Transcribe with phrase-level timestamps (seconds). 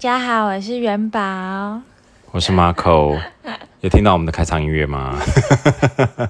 [0.00, 1.20] 家好，我是元宝。
[2.30, 3.20] 我是 Marco，
[3.82, 5.20] 有听到我们的开场音乐吗？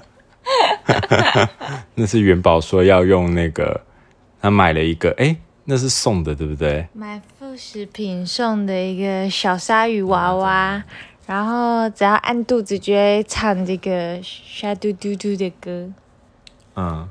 [1.95, 3.79] 那是元宝说要用那个，
[4.41, 6.85] 他买了一个，哎、那是送的，对不对？
[6.91, 10.83] 买副食品送的一个小鲨鱼娃娃，
[11.25, 15.89] 然后只要按肚子就会唱这个沙嘟嘟嘟的歌。
[16.75, 17.07] 嗯，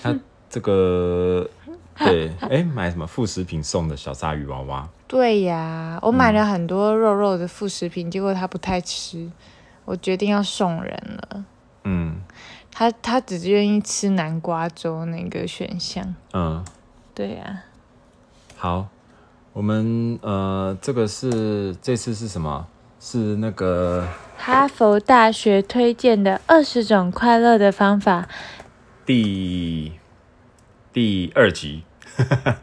[0.00, 0.14] 他
[0.48, 1.50] 这个
[1.98, 4.88] 对，哎、买什么副食品送的小鲨鱼娃娃？
[5.08, 9.30] 对呀，我买了很多肉肉的副食品，结果他不太吃，
[9.84, 11.44] 我决定要送人了。
[11.84, 12.20] 嗯
[12.72, 16.14] 他他只愿意吃南瓜粥那个选项。
[16.32, 16.64] 嗯，
[17.14, 17.62] 对呀，
[18.56, 18.88] 好，
[19.52, 22.66] 我们呃，这个是这次是什么？
[22.98, 28.26] 是那个哈佛大学推荐的二十种快乐的方法，
[29.04, 29.92] 第
[30.92, 31.84] 第二集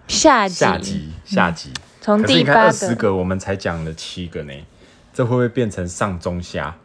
[0.08, 1.72] 下集，下集下集。
[2.04, 4.54] 从第八个，二十个，我们才讲了七个呢，
[5.14, 6.76] 这会不会变成上中下？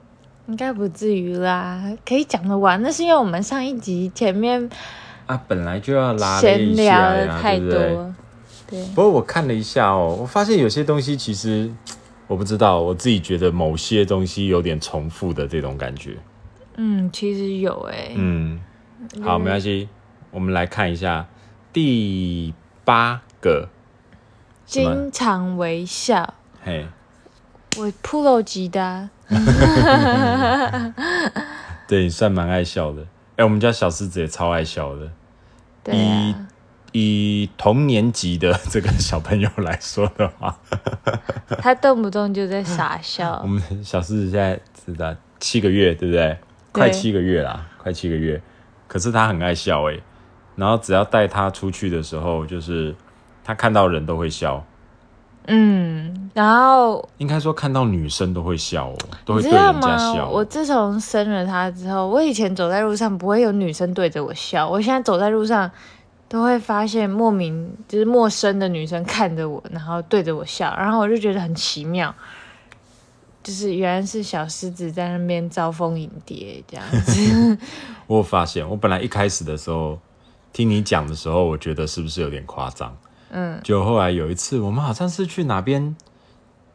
[0.47, 2.81] 应该不至于啦，可以讲得完。
[2.81, 4.71] 那是因为我们上一集前面
[5.27, 7.95] 啊，本来就要拉了闲聊一下呀，的太对不对？
[7.95, 8.15] 多，
[8.71, 11.69] 对，不过我看了一下哦，我发现有些东西其实
[12.29, 16.17] 我不知道，我自己觉得某些东西有点重复的这种感觉。
[16.77, 18.61] 嗯，其实有诶、嗯，
[19.21, 19.89] 好，没关系，
[20.31, 21.27] 我们来看一下
[21.73, 23.69] 第八个，
[24.69, 26.87] 经常微笑，嘿，
[27.79, 29.11] 我 pro 级的啊、
[31.89, 33.03] 对你算蛮爱笑的。
[33.37, 35.11] 哎、我们家小狮子也超爱笑的。
[35.83, 36.47] 对以啊，
[36.93, 40.55] 以同年级的 这个小朋友来说的话，
[41.63, 43.41] 他动不动就在傻笑。
[43.43, 46.37] 我，们小狮子现在是在七个月，对不对？
[46.73, 48.39] 快七个月啦，快七个月。
[48.87, 49.99] 可是他很爱笑哎、
[50.57, 52.95] 然后只要带他出去的时候，就是
[53.49, 54.63] 他看到人都会笑，
[55.47, 59.97] 嗯，然后应该说看到女生都会笑哦，都会对人家吗？
[59.97, 60.29] 笑。
[60.29, 65.71] 我自从生了他之后，我以前走在路上不会有女生对着我笑，我现在走在路上
[66.29, 72.15] 都会发现莫名就是陌生的女生看着我，然后对着我笑，然后我就觉得很奇妙，
[73.43, 77.59] 就是原来是小狮子在那边招蜂引蝶这样子。
[78.07, 79.99] 我有发现，我本来一开始的时候
[80.53, 82.95] 听你讲的时候，我觉得是不是有点夸张？
[83.31, 85.95] 嗯，就后来有一次，我们好像是去哪边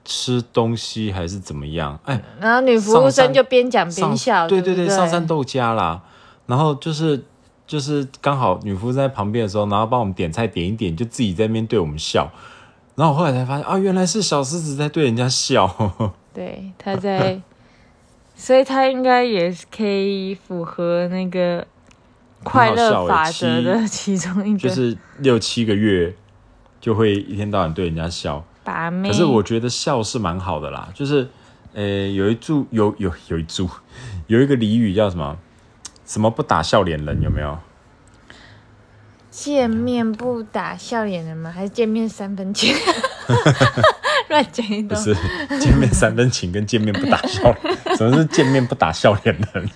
[0.06, 2.00] 吃东西还是怎么样？
[2.06, 6.02] 哎，然后女服务生就边讲边笑，对对，对上山豆家啦。
[6.46, 7.24] 然后就是
[7.66, 12.30] 就是刚好女服务生在旁边的时候，然后帮我们点菜点一点，就自己在那边对我们笑。
[12.96, 15.68] 然后我后来才发现啊，原来是小狮子在对人家笑。
[16.34, 17.42] 对，他在，
[18.36, 21.66] 所以他应该也是可以符合那个
[22.44, 26.14] 快乐法则的其中一个，就是六七个月
[26.84, 28.44] 就会一天到晚对人家笑。
[28.66, 31.30] 可是我觉得笑是蛮好的啦，就是，
[31.74, 33.70] 呃，有一注有有有一注，
[34.28, 35.38] 有一个俚语叫什么？
[36.06, 37.58] 什么不打笑脸人有没有？
[39.32, 41.50] 见面不打笑脸人吗？
[41.50, 42.76] 还是见面三分情？
[44.30, 44.90] 乱讲一通。
[44.90, 45.16] 不是
[45.60, 49.70] 见面三分情跟见面不打笑脸， 什么是见面不打笑脸人？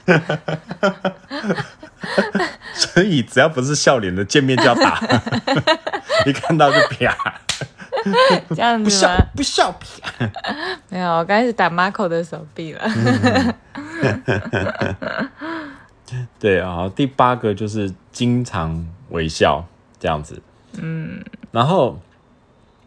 [2.97, 4.99] 所以只要不是笑脸的，见面就要打，
[6.25, 7.15] 一看到就啪，
[8.49, 9.25] 这样不笑子吗？
[9.35, 10.27] 不笑啪。
[10.89, 12.81] 没有，我刚开始打 Marco 的手臂了。
[16.39, 19.63] 对啊，好第八个就是经常微笑
[19.99, 20.41] 这样子，
[20.81, 21.99] 嗯，然后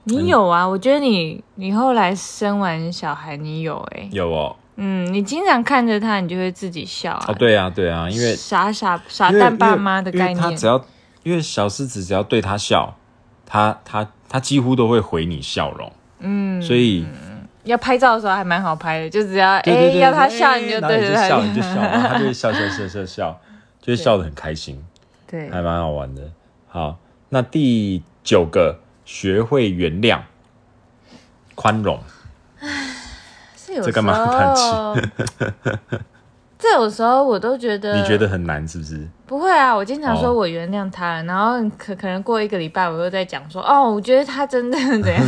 [0.03, 0.66] 你有啊？
[0.66, 7.26] 我觉得你你后来生完小孩，你有哎、有哦，嗯，你经常看着他，你就会自己笑啊。
[7.28, 10.66] 哦，对啊，对啊，因为傻傻傻蛋爸妈的概念他只。
[10.66, 10.82] 要
[11.22, 12.96] 因为小狮子只要对他笑，
[13.44, 17.04] 他他他几乎都会回你笑容，嗯，所以
[17.64, 23.41] 要拍照的时候还蛮好拍的，就只要哎、要他笑，你就然后对着他就笑，你就笑，然后他就会笑笑笑笑笑，
[23.83, 24.83] 就会笑得很开心，
[25.26, 26.22] 对，还蛮好玩的。
[26.68, 26.98] 好，
[27.28, 30.21] 那第九个，学会原谅、
[31.54, 32.00] 宽容。
[33.82, 34.97] 这干嘛叹候，
[36.59, 39.09] 这有时候我都觉得，你觉得很难是不是？
[39.27, 39.74] 不会啊？
[39.74, 45.24] 我经常说哦我原谅他了，然后可可能过一个礼拜，我又在讲说，哦，我觉得他真的怎样，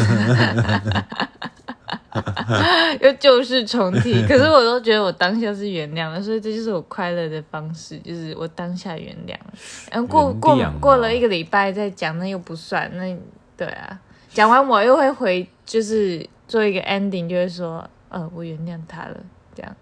[3.00, 4.22] 又旧事重提。
[4.28, 9.52] 可是我都觉得我当下是原谅了，所以这就是我快乐的方式，就是我当下原谅了。
[9.90, 12.90] 然后过过过了一个礼拜再讲，那又不算。
[12.98, 13.16] 那
[13.56, 13.98] 对啊，
[14.34, 19.20] 讲完我又会回，就是做一个 ending，就是说，呃，我原谅他了，
[19.54, 19.74] 这样。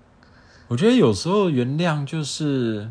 [0.69, 2.89] 我觉得有时候原谅就是，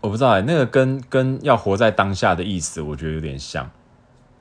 [0.00, 3.68] 我不知道哎、那个跟跟要活在当下的意思，我觉得有点像。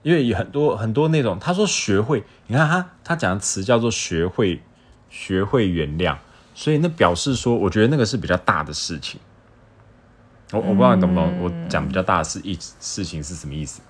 [0.04, 4.62] 因为有很多很多那种，他说学会，你看他他讲的词叫做学会，
[5.10, 6.16] 学会原谅，
[6.54, 9.20] 所以那表示说，我觉得那个是比较大的事情。
[10.52, 13.82] 我我不知道你懂不懂，我讲比较大的事意事情是什么意思？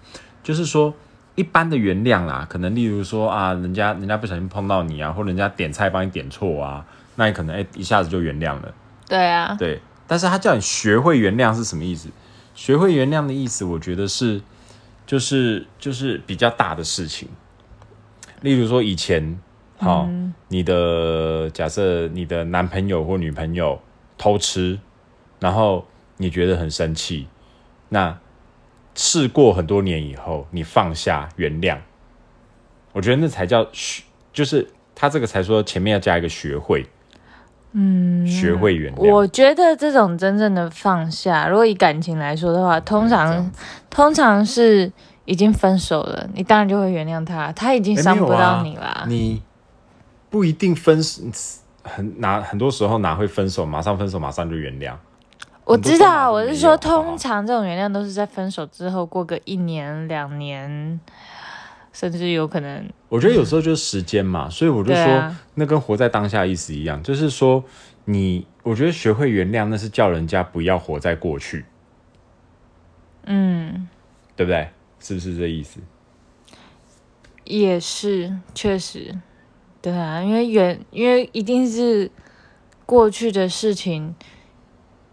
[0.41, 0.93] 就是说
[1.39, 8.73] 一般的原谅啦，可能例如说啊，人家人家不小心碰到你啊，或人家点菜帮你点错啊，那你可能哎、一下子就原谅了。
[9.07, 12.09] 对啊，对，但是他叫你学会原谅是什么意思？
[12.53, 14.41] 学会原谅的意思，我觉得是
[15.07, 17.29] 就是就是比较大的事情。
[18.41, 19.39] 例如说以前，
[19.77, 20.09] 好、
[20.49, 23.81] 你的假设你的男朋友或女朋友
[24.17, 24.77] 偷吃，
[25.39, 25.87] 然后
[26.17, 27.29] 你觉得很生气，
[27.87, 28.19] 那
[29.01, 31.77] 事过很多年以后，你放下原谅，
[32.91, 34.03] 我觉得那才叫学，
[34.33, 36.85] 就是他这个才说前面要加一个学会，
[37.71, 39.09] 嗯，学会原谅。
[39.09, 43.49] 我觉得这种真正的放下，如果以感情来说的话，通常
[43.89, 44.91] 通常是
[45.23, 49.05] 已经分手了，你当然就会原谅他，他已经伤不到你啦。
[49.07, 49.41] 你
[50.29, 51.01] 不一定分
[51.83, 54.93] 很哪很多时候哪会分手，马上分手马上就原谅。
[55.69, 60.99] 我知道我是说，通常这种原谅都是在分手之后过个一年、两年，
[61.93, 65.39] 甚至有可能我觉得有时候就是时间嘛，所以我就说、啊。
[65.53, 67.63] 那跟活在当下意思一样，就是说
[68.05, 71.65] 你，我觉得学会原谅，那是叫人家不要活在过去，
[73.25, 73.87] 嗯，
[74.35, 74.69] 对不对？
[74.99, 75.79] 是不是这意思？
[77.43, 79.15] 也是确实，
[79.83, 82.09] 对啊，因为原因为一定是
[82.87, 84.15] 过去的事情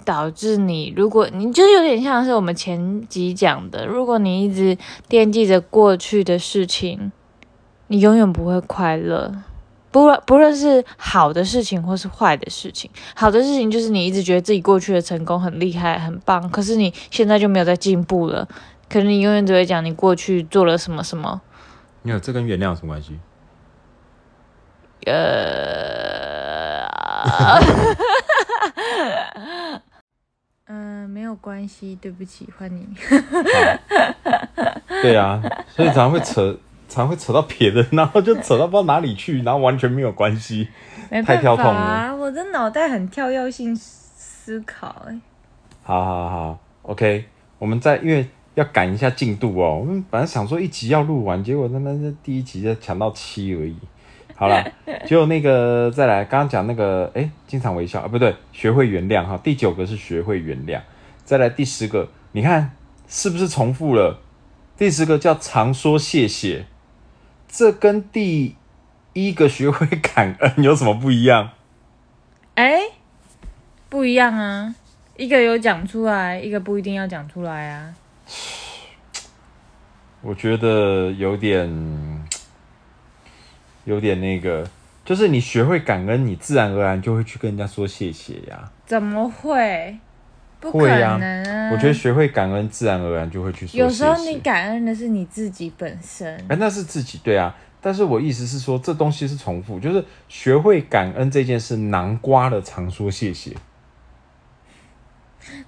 [0.07, 7.13] 导致你，如果你就有点像是我们前集讲的，如果你一直惦记着过去的事情，
[7.89, 9.43] 你永远不会快乐。
[9.91, 18.47] 不论不论是好的事情或是坏的事情，好的事情就是你一直觉得自己过去的成功很厉害、很棒，可是你现在就没有在进步了。
[18.89, 21.41] 可能你永远只会讲你过去做了什么什么，
[22.03, 23.19] 没有，这跟原谅有什么关系？
[25.07, 26.87] 呃，
[30.69, 32.89] 嗯，没有关系，对不起，换你。
[35.03, 36.59] 对啊，所以常会扯，
[36.89, 40.69] 常会扯到别的，然后就扯到不知道哪里去，然后完全没有关系。
[41.09, 45.21] 没办太跳痛了啊，我的脑袋很跳跃性思考、哎，
[45.85, 47.27] 好好好，OK，
[47.59, 53.77] 我们再因为要赶一下进度哦，我们本来想说一集要录完，结果他妈这第一集就抢到七而已。
[54.39, 54.63] 好了，
[55.07, 59.41] 就那个再来，刚刚讲那个，哎，经常微笑啊，不对，学会原谅哈。
[59.43, 60.81] 第九个是学会原谅，
[61.25, 62.73] 再来第十个，你看
[63.09, 64.21] 是不是重复了？
[64.77, 66.67] 第十个叫常说谢谢，
[67.49, 68.57] 这跟第
[69.15, 71.53] 一个学会感恩有什么不一样？
[72.57, 72.81] 哎、
[73.89, 74.75] 不一样啊，
[75.17, 77.95] 一个有讲出来，一个不一定要讲出来啊。
[80.21, 82.16] 我觉得有点，
[83.87, 84.69] 有点那个，
[85.05, 88.71] 就是你学会感恩，你自然而然就会去跟人家说谢谢呀。
[88.85, 89.97] 怎么会？
[90.59, 91.71] 不可会呀能啊！
[91.71, 93.79] 我觉得学会感恩，自然而然就会去说谢谢。
[93.79, 96.35] 有时候你感恩的是你自己本身。
[96.49, 97.55] 哎，那是自己对啊。
[97.81, 103.55] 但是我意思是说，这东西是重复，就是学会感恩这件事，南瓜的常说谢谢。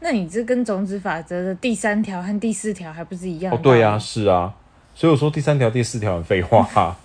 [0.00, 3.54] 那你这跟种子法则的第三条和第四条还不是一样？
[3.54, 4.52] 哦，对啊，，是啊。
[4.94, 6.96] 所以我说第三条、第四条很废话、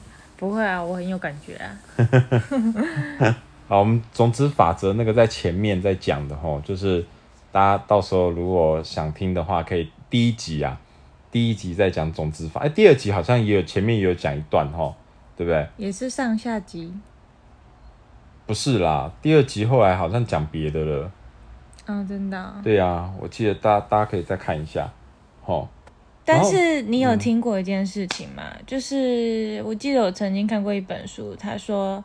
[0.43, 1.71] 不会啊，我很有感觉啊。
[3.69, 7.05] 好，我们种子法则那个在前面在讲的吼，就是
[7.49, 10.77] 大家到时候如果想听的话，可以第一集啊，
[11.31, 14.93] 第一集在讲种子法，哎，第二集好像也有前面也有讲一段吼，
[15.37, 15.65] 对不对？
[15.77, 16.93] 也是上下集
[18.45, 21.09] 不是啦，第二集后来好像讲别的了。
[21.87, 24.91] 哦，真的哦、对啊，我记得大家大家可以再看一下，
[25.41, 25.69] 吼，
[26.25, 28.43] 但是你有听过一件事情吗？
[28.65, 32.03] 就是我记得我曾经看过一本书，他说，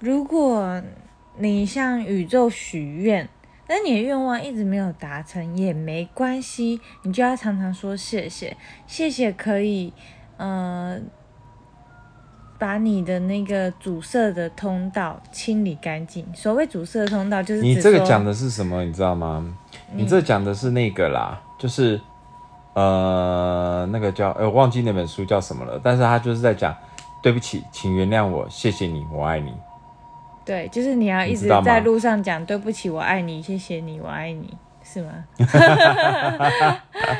[0.00, 0.82] 如果
[1.38, 3.28] 你向宇宙许愿，
[3.66, 8.56] 但你的愿望一直没有达成也没关系，你就要常常说谢谢，
[8.86, 9.92] 谢谢可以，
[10.36, 10.98] 呃，
[12.58, 16.24] 把你的那个阻塞的通道清理干净。
[16.34, 18.82] 所谓阻塞的通道，就是你这个讲的是什么？
[18.84, 19.54] 你知道吗？
[19.92, 22.00] 你这讲的是那个啦，就是
[22.74, 26.76] 呃，那个叫呃，我忘记那本书叫什么了，但是他就是在讲，
[27.22, 29.52] 对不起，请原谅我，谢谢你，我爱你。
[30.44, 34.52] 对，就是你要一直在路上讲对不起，我爱你，谢谢你，我爱你，
[34.82, 35.12] 是吗？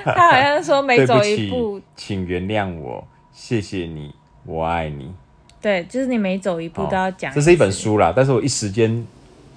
[0.04, 5.14] 他好像说每走一步，，请原谅我，谢谢你，我爱你。
[5.62, 7.32] 对，就是你每走一步都要讲。
[7.32, 9.06] 这是一本，书啦，但是我一时间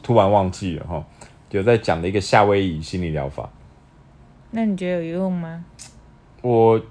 [0.02, 1.04] 突然忘记了哈，
[1.50, 3.50] 有在讲的一个夏威夷心理疗法。
[4.52, 5.64] 那你觉得有用吗？
[6.42, 6.82] 我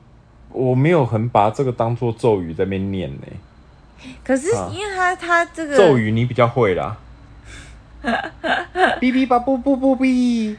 [0.50, 3.26] 我没有很把这个当做咒语在那边念呢。
[4.22, 6.96] 可是啊因为他他这个咒语你比较会啦。
[9.00, 10.54] 哔哔吧不不不哔，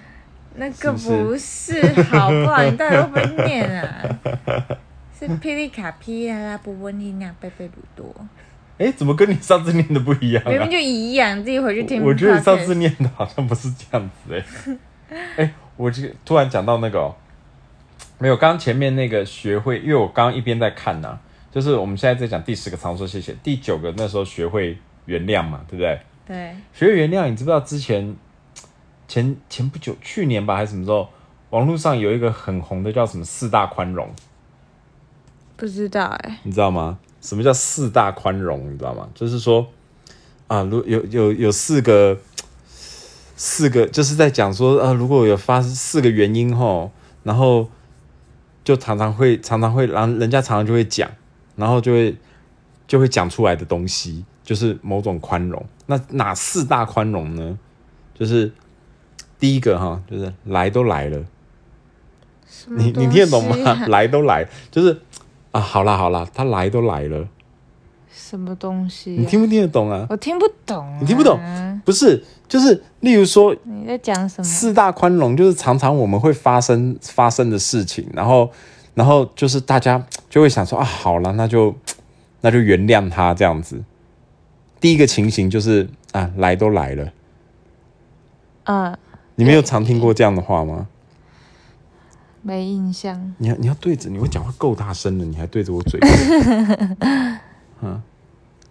[0.56, 2.62] 那个是不不是，好不好？
[2.64, 4.06] 你到底会不会念啊？
[5.18, 8.14] 是霹雳卡皮啦啦波波尼娜贝贝鲁多，
[8.78, 10.72] 哎，怎么跟你上次念的不一样啊明明？
[10.72, 12.04] 就一样，自己回去听。
[12.04, 17.16] 我觉得你上次念的好像不是这样子哎、哎、 我这个突然讲到那个、哦，
[18.20, 21.18] 没有，刚刚前面那个学会，因为我刚刚一边在看呐、
[21.52, 26.00] 就是我们现在在讲第十个常说谢谢，第九个那时候学会原谅嘛，对不对？
[26.28, 28.16] 对，学会原谅，你知不知道之前
[29.08, 31.08] 前前不久，去年吧还是什么时候，
[31.52, 34.10] 网络上有一个很红的叫什么四大宽容，
[35.56, 37.00] 不知道哎、你知道吗？
[37.22, 38.72] 什么叫四大宽容？
[38.72, 39.10] 你知道吗？
[39.14, 39.68] 就是说
[40.48, 42.18] 啊，如有有有四个
[43.38, 46.92] 四个，就是在讲说呃，如果有发生四个原因吼，
[47.24, 47.70] 然后
[48.64, 51.10] 就常常会常常会然后人家常常就会讲，
[51.56, 52.18] 然后就会
[52.88, 55.64] 就会讲出来的东西，就是某种宽容。
[55.86, 57.58] 那哪四大宽容呢？
[58.14, 58.52] 就是
[59.40, 61.24] 第一个哈，就是来都来了。
[62.70, 63.56] 你你听得懂吗？
[63.88, 65.00] 来都来，就是
[65.52, 67.28] 啊，好啦好啦，他来都来了，
[68.18, 70.08] 什么东西、你听不听得懂啊？
[70.10, 71.40] 我听不懂、啊，你听不懂？
[71.86, 74.44] 不是，就是例如说你在讲什么？
[74.44, 78.52] 四大宽容，就是常常我们会发生发生的事情，然后
[78.96, 81.76] 然后就是大家就会想说啊，好了，那就
[82.42, 83.84] 那就原谅他这样子。
[84.82, 87.12] 第一个情形就是啊，来都来了，
[88.66, 88.98] 嗯，
[89.36, 90.88] 你没有常听过这样的话吗？
[92.44, 93.34] 没印象。
[93.40, 96.00] 你要你要对着，你会讲话够大声了，你还对着我嘴，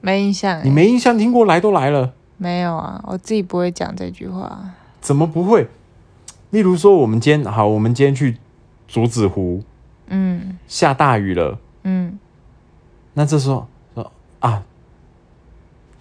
[0.01, 2.13] 没印象、欸，你没印象听过来都来了。
[2.37, 3.03] 没有啊？
[3.07, 4.71] 我自己不会讲这句话。
[5.01, 5.69] 怎么不会？
[6.51, 8.37] 例如说，我们今天好，我们今天去
[8.87, 9.63] 竹子湖，
[10.09, 12.19] 嗯下大雨了，嗯，
[13.15, 14.63] 那这时候说啊，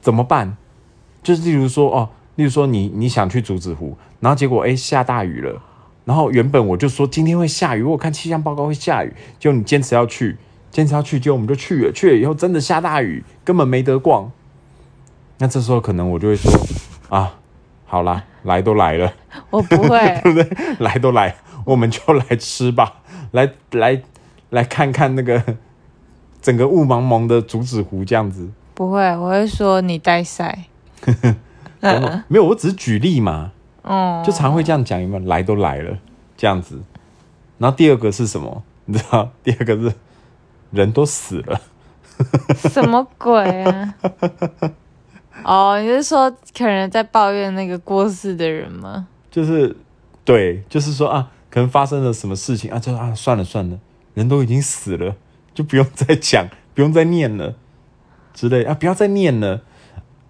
[0.01, 0.55] 怎么办？
[1.23, 5.61] 就是例如说哦，例如说你你想去竹子湖，然后结果哎下大雨了，
[6.03, 10.37] 然后原本我就说今天会下雨，我看气象报告会下雨，结果你坚持要去，
[10.75, 14.29] 坚持要去，结果我们就去了，去了以后真的下大雨，根本没得逛。
[15.37, 16.51] 那这时候可能我就会说
[17.07, 17.35] 啊，
[17.85, 19.13] 好啦，来都来了。
[19.51, 19.97] 我不会。
[20.21, 22.95] 对不对来都来，我们就来吃吧，
[23.31, 24.01] 来来
[24.49, 25.41] 来看看那个
[26.41, 28.49] 整个雾蒙蒙的竹子湖这样子。
[28.73, 30.65] 不会，我会说你带赛。
[31.79, 33.53] 然 后没有，我只是举例嘛，
[33.83, 35.25] 哦、就常会这样讲，有没有？
[35.25, 35.97] 来都来了
[36.35, 36.83] 这样子。
[37.59, 38.61] 然后第二个是什么？
[38.83, 39.29] 你知道？
[39.41, 39.95] 第二个是
[40.71, 41.61] 人都死了，
[42.69, 43.95] 什么鬼啊？
[45.43, 49.07] 哦，你是说可能在抱怨那个过世的人吗？
[49.29, 49.75] 就是
[50.23, 53.77] 对，就是说啊，可能发生了什么事情啊，就啊算了算了，
[54.13, 55.15] 人都已经死了，
[55.53, 57.55] 就不用再讲，不用再念了
[58.33, 59.61] 之类啊，不要再念了。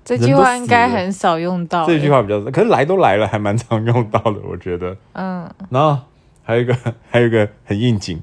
[0.04, 1.86] 这句话应该很少用到。
[1.88, 4.96] 这句，话比较，可是来都来了，还蛮常用到的，我觉得。
[5.14, 6.00] 嗯，然后
[6.44, 6.78] 还有一个，
[7.10, 8.22] 还有一个很应景，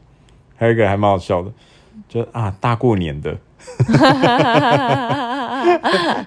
[0.56, 1.50] 还有一个还蛮好笑的，
[2.12, 3.30] 就啊大过年的，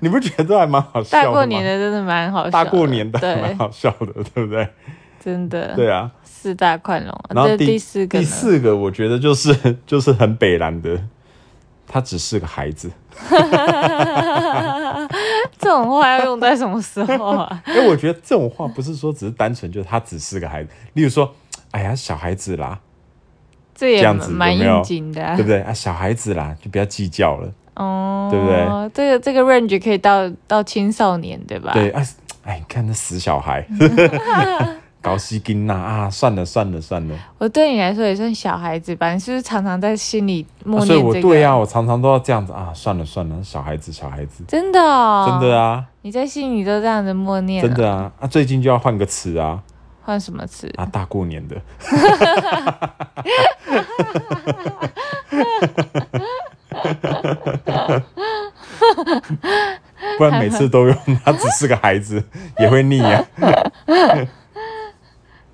[0.02, 1.32] 你不觉得这还蛮好笑的吗？
[1.32, 2.52] 大过年的真的蛮好笑的。
[2.52, 4.68] 大过年的还蛮，好笑的，对不对？
[5.24, 5.76] 真的。
[5.76, 6.10] 对啊。
[6.24, 7.16] 四大宽容。
[7.30, 11.00] 这然后第第四个第四个，我觉得就是就是很北蓝的，
[11.88, 12.90] 他只是个孩子。
[15.60, 17.64] 这种话要用在什么时候啊？
[17.68, 21.32] 因 为我觉得这种话不是说只是单纯就是他只是个孩子，例如说，
[21.70, 22.80] 哎呀小孩子啦，
[23.76, 25.50] 这也样子有蛮应景的、啊对不。
[25.50, 25.74] 对啊？
[25.74, 27.52] 小孩子啦，就不要计较了。
[27.76, 28.90] 哦，对不对？
[28.94, 31.72] 这个这个 range 可以到到青少年，对吧？
[31.74, 32.02] 对，啊
[32.46, 33.66] 哎，你看那死小孩，
[35.02, 36.10] 搞西金呐啊！
[36.10, 39.12] 算了算了算了，我对你来说也算小孩子吧？
[39.14, 41.28] 你是不是常常在心里默啊所以念这个？
[41.28, 42.72] 我对啊，我常常都要这样子啊！
[42.74, 47.74] 算了算了，小孩子小孩子，真的、哦，真的啊，你在心里都这样子默念、真。
[47.74, 48.28] 的啊啊！
[48.28, 49.62] 最近就要换个词啊
[50.06, 50.72] 换什么词？
[50.78, 50.86] 啊！
[50.86, 51.60] 大过年的，
[60.20, 62.24] 不然每次都用他只是个孩子
[62.60, 63.26] 也会腻啊，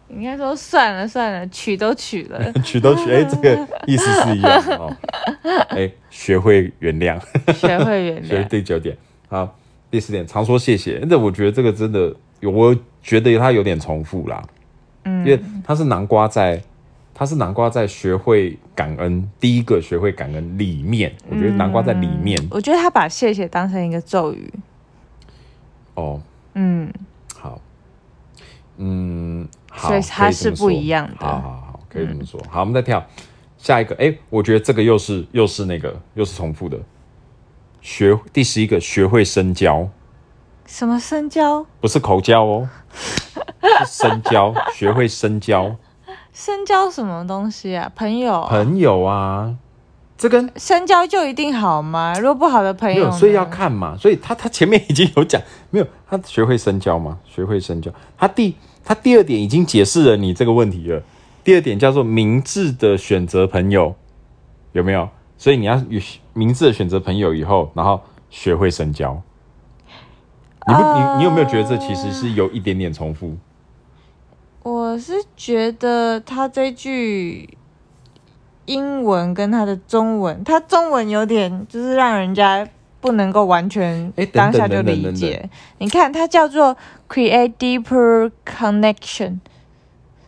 [0.10, 4.93] 应该说算了算了，取都取了， 取都取，哎、这个意思是一样的哦。
[5.70, 7.17] 哎、学会原谅。
[7.53, 8.48] 学会原所以谅。
[8.50, 8.98] 第九点，
[9.29, 9.58] 好，
[9.89, 11.00] 第十点，常说谢谢。
[11.10, 14.43] 那我觉得这个真的有，我觉得它有点重复啦。
[15.03, 16.62] 嗯，因为它是南瓜在，
[17.13, 24.51] 它是南瓜在学会感恩，第一个学会感恩里面，我觉得南瓜在里面、我觉得他把谢谢当成一个咒语。
[25.96, 26.22] 哦。
[26.53, 26.91] 嗯，
[27.34, 27.62] 好，
[28.75, 32.38] 嗯，好，所以它是不一样的好好好，可以这么说。
[32.50, 33.01] 好，我们再跳
[33.58, 36.77] 下一个，哎，我觉得这个又是又是那个又是重复的。
[37.79, 39.88] 学第十一个，学会深交。
[40.72, 41.66] 什么深交？
[41.82, 42.70] 不是口交哦，
[43.62, 45.75] 是深交， 学会深交。
[46.32, 47.92] 深交什么东西啊？
[47.94, 48.48] 朋友？
[48.50, 49.54] 朋友啊，
[50.18, 52.13] 这跟深交就一定好吗？
[52.18, 53.98] 如果不好的朋友，所以要看嘛。
[53.98, 57.20] 所以他他前面已经有讲，没有他学会深交吗？
[57.25, 57.92] 学会深交。
[58.18, 61.04] 他第他第二点已经解释了你这个问题了。
[61.44, 63.94] 第二点叫做明智的选择朋友，
[64.72, 65.10] 有没有？
[65.38, 65.84] 所以你要
[66.32, 68.00] 明智的选择朋友以后，然后
[68.30, 69.22] 学会深交。
[70.68, 73.36] 你不你你有没有觉得这其实是有一点点重复？
[74.63, 77.58] 我是觉得他这句
[78.65, 82.68] 英文跟他的中文，他中文有点就是让人家
[83.00, 85.50] 不能够完全当下就理解。
[85.80, 86.77] 你看，它叫做
[87.10, 89.39] create deeper connection。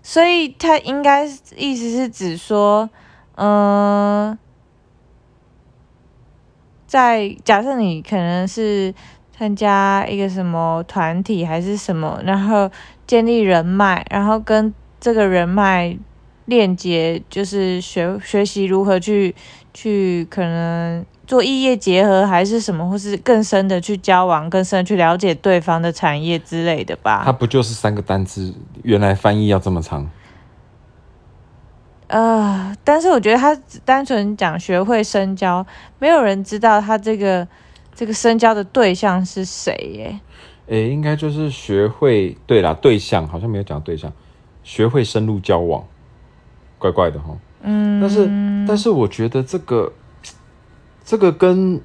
[0.02, 1.25] 所以他应该
[1.56, 2.90] 意思是指说，
[3.36, 4.38] 嗯，
[6.86, 8.94] 在假设你可能是
[9.38, 12.70] 参加一个什么团体还是什么，然后
[13.06, 15.98] 建立人脉，然后跟这个人脉
[16.46, 19.36] 链接，就是学学习如何去
[19.74, 21.06] 去可能。
[21.25, 27.22] 做异业结合还是什么，或是更深的去交往，更深的去了解对方的产业之类的吧。
[27.24, 28.54] 它不就是三个单字？
[28.84, 30.10] 原来翻译要这么长？
[32.08, 35.66] 呃，但是我觉得他单纯讲学会深交，
[35.98, 37.48] 没有人知道他这个
[37.96, 40.20] 这个深交的对象是谁耶？
[40.68, 44.12] 诶，应该就是学会对啦，对象好像没有讲对象，
[44.64, 45.84] 学会深入交往，
[46.78, 47.38] 怪怪的哈。
[47.62, 48.26] 嗯，但是
[48.68, 49.92] 但是我觉得这个。
[51.06, 51.82] 这个跟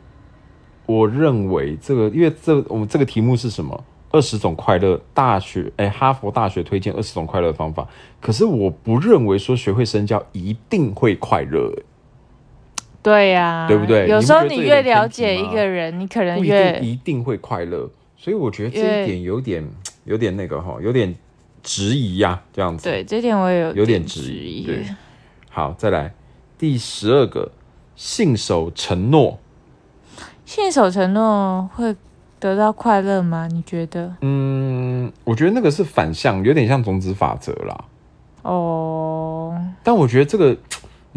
[0.87, 3.85] 我认为这个，因为这我们这个题目是什么？
[4.12, 7.85] 二十种快乐大学，哎，哈佛大学推荐二十种快乐方法。
[8.21, 11.75] 可是我不认为说学会深交一定会快乐。
[13.09, 14.07] 对呀，对不对？
[14.09, 17.88] 有时候你越了解一个人，你可能越一定会快乐。
[18.16, 19.66] 所以我觉得这一点有点
[20.05, 21.14] 有点那个哈，有点
[21.62, 22.85] 质疑呀，这样子。
[22.85, 24.64] 对，这点我也有有点质疑。
[24.64, 24.85] 对，
[25.49, 26.12] 好，再来
[26.59, 27.53] 第十二个。
[27.99, 29.40] 信守承诺，
[30.44, 31.97] 信守承诺会
[32.38, 33.49] 得到快乐吗？
[33.51, 34.14] 你觉得？
[34.21, 37.85] 嗯，我觉得那个是反向，有点像种子法则啦。
[38.42, 40.57] 哦，但我觉得这个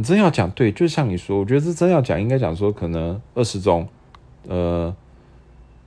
[0.01, 3.87] 你真要讲对，就像你说，我觉得这真要讲，应该讲说可能二十种
[4.47, 4.91] 呃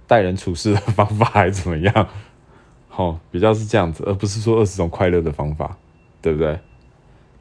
[0.06, 2.08] 待人处事的方法，还是怎么样？
[2.88, 5.76] 好，比较是这样子，而不是说二十种快乐的方法，
[6.22, 6.56] 对不对？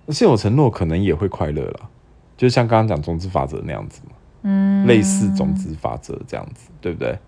[0.08, 1.90] 信守承诺可能也会快乐了。
[2.36, 7.20] 就像刚刚讲种子法则那样子嘛，嗯，类似种子法则这样子，对不对？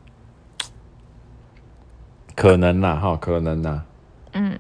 [2.36, 3.84] 可能呐，哈，可能呐，
[4.36, 4.58] 嗯，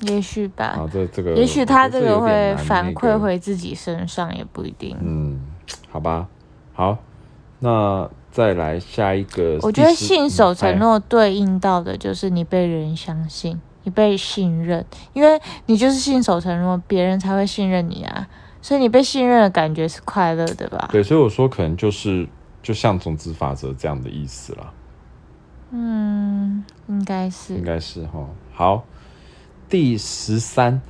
[0.00, 0.74] 也许吧。
[0.76, 4.96] 好，这这个，也许他这个会反馈回自己身上，也不一定。
[5.00, 5.40] 嗯，
[5.88, 6.28] 好吧，
[6.74, 6.98] 好，
[7.60, 9.58] 那再来下一个。
[9.62, 18.28] 我觉得信守承诺对应到的就是你被人相信，你被信任，因为你就是信守承诺，别人才会信任你啊。
[18.60, 20.88] 所以你被信任的感觉是快乐的吧？
[20.92, 22.28] 对，所以我说可能就是
[22.62, 24.72] 就像种子法则这样的意思了。
[25.72, 28.24] 嗯，应该是，应该是哈。
[28.52, 28.84] 好，
[29.72, 30.82] 第十三，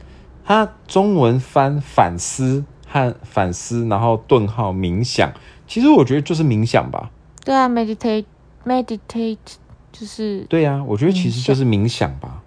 [0.45, 5.33] 它中文翻反思和反思，然后顿号冥想，
[5.69, 7.13] 其实我觉得就是冥想吧。
[7.45, 9.39] 对啊，meditate，meditate
[9.93, 12.43] 就是对啊，我觉得其实就是冥想吧。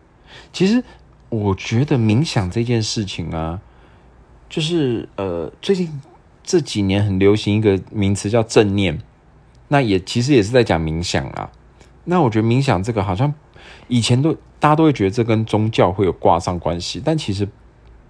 [0.51, 0.83] 其实
[1.29, 3.61] 我觉得冥想这件事情啊。
[4.49, 6.01] 就是呃，最近
[6.43, 8.99] 这几年很流行一个名词叫正念，
[9.69, 11.49] 那也其实也是在讲冥想啊。
[12.03, 13.33] 那我觉得冥想这个好像
[13.87, 17.47] 以前都大家都会觉得这跟宗教会有挂上关系，但其实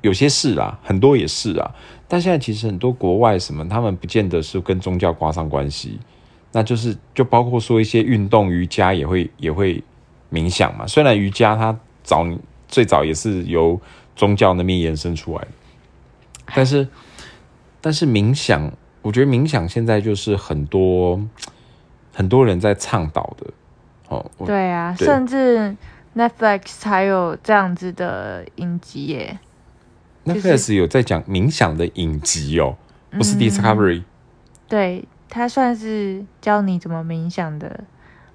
[0.01, 1.75] 有些是啊，很多也是啊。
[2.07, 5.99] 但现在其实很多国外什么，他们不见得是跟宗教挂上关系，
[6.51, 9.83] 那就是就包括说一些运动瑜伽也会也会
[10.31, 10.85] 冥想嘛。
[10.85, 12.25] 虽然瑜伽它早
[12.67, 13.79] 最早也是由
[14.15, 15.47] 宗教那边延伸出来。
[16.53, 16.87] 但是，
[17.81, 21.19] 但是冥想，我觉得冥想现在就是很多
[22.13, 23.51] 很多人在倡导的
[24.09, 24.25] 哦。
[24.45, 25.75] 对啊，甚至
[26.15, 29.39] Netflix 还有这样子的影集耶。
[30.25, 32.75] Netflix 有在讲冥想的影集哦，
[33.11, 34.03] 不是 Discovery。
[34.67, 37.83] 对，它算是教你怎么冥想的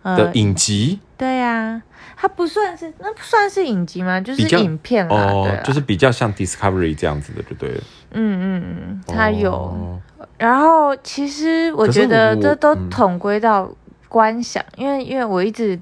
[0.05, 1.01] 的影集。
[1.17, 1.83] 对呀，
[2.17, 4.21] 它不算是那不算是影集吗？
[4.21, 7.83] 就是影片啊，就是比较像 Discovery 这样子的，就对了。
[8.13, 10.01] 嗯嗯嗯，它有，
[10.39, 13.71] 然后其实我觉得这都统归到
[14.11, 15.81] 观想，因为因为我一直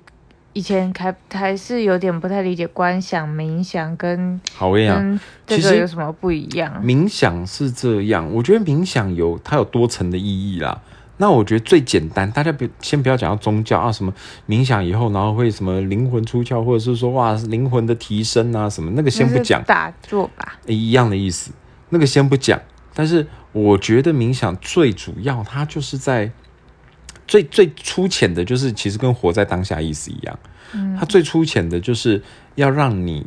[0.53, 6.81] 以前还还是有点不太理解观想、冥想跟好，我跟你讲，这其实个有什么不一样？
[6.85, 10.81] 冥想是这样，我觉得冥想有它有多层的意义啦。
[11.21, 14.13] 那我觉得最简单，大家别先不要讲到宗教啊，什么
[14.47, 20.59] 冥想以后，然后会什么灵魂出窍，或者是说哇灵魂的提升啊，什么那个先不讲，打坐吧。
[20.67, 21.51] 一样的意思，
[21.89, 22.61] 那个先不讲。
[22.95, 26.31] 但是我觉得冥想最主要，它就是在
[27.29, 30.39] 最最粗浅的，就是其实跟活在当下意思一样。
[30.99, 32.21] 它最粗浅的就是
[32.57, 33.25] 要让你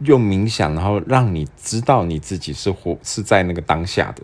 [0.00, 4.22] 用冥想，然后让你知道你自己是活是在那个当下的。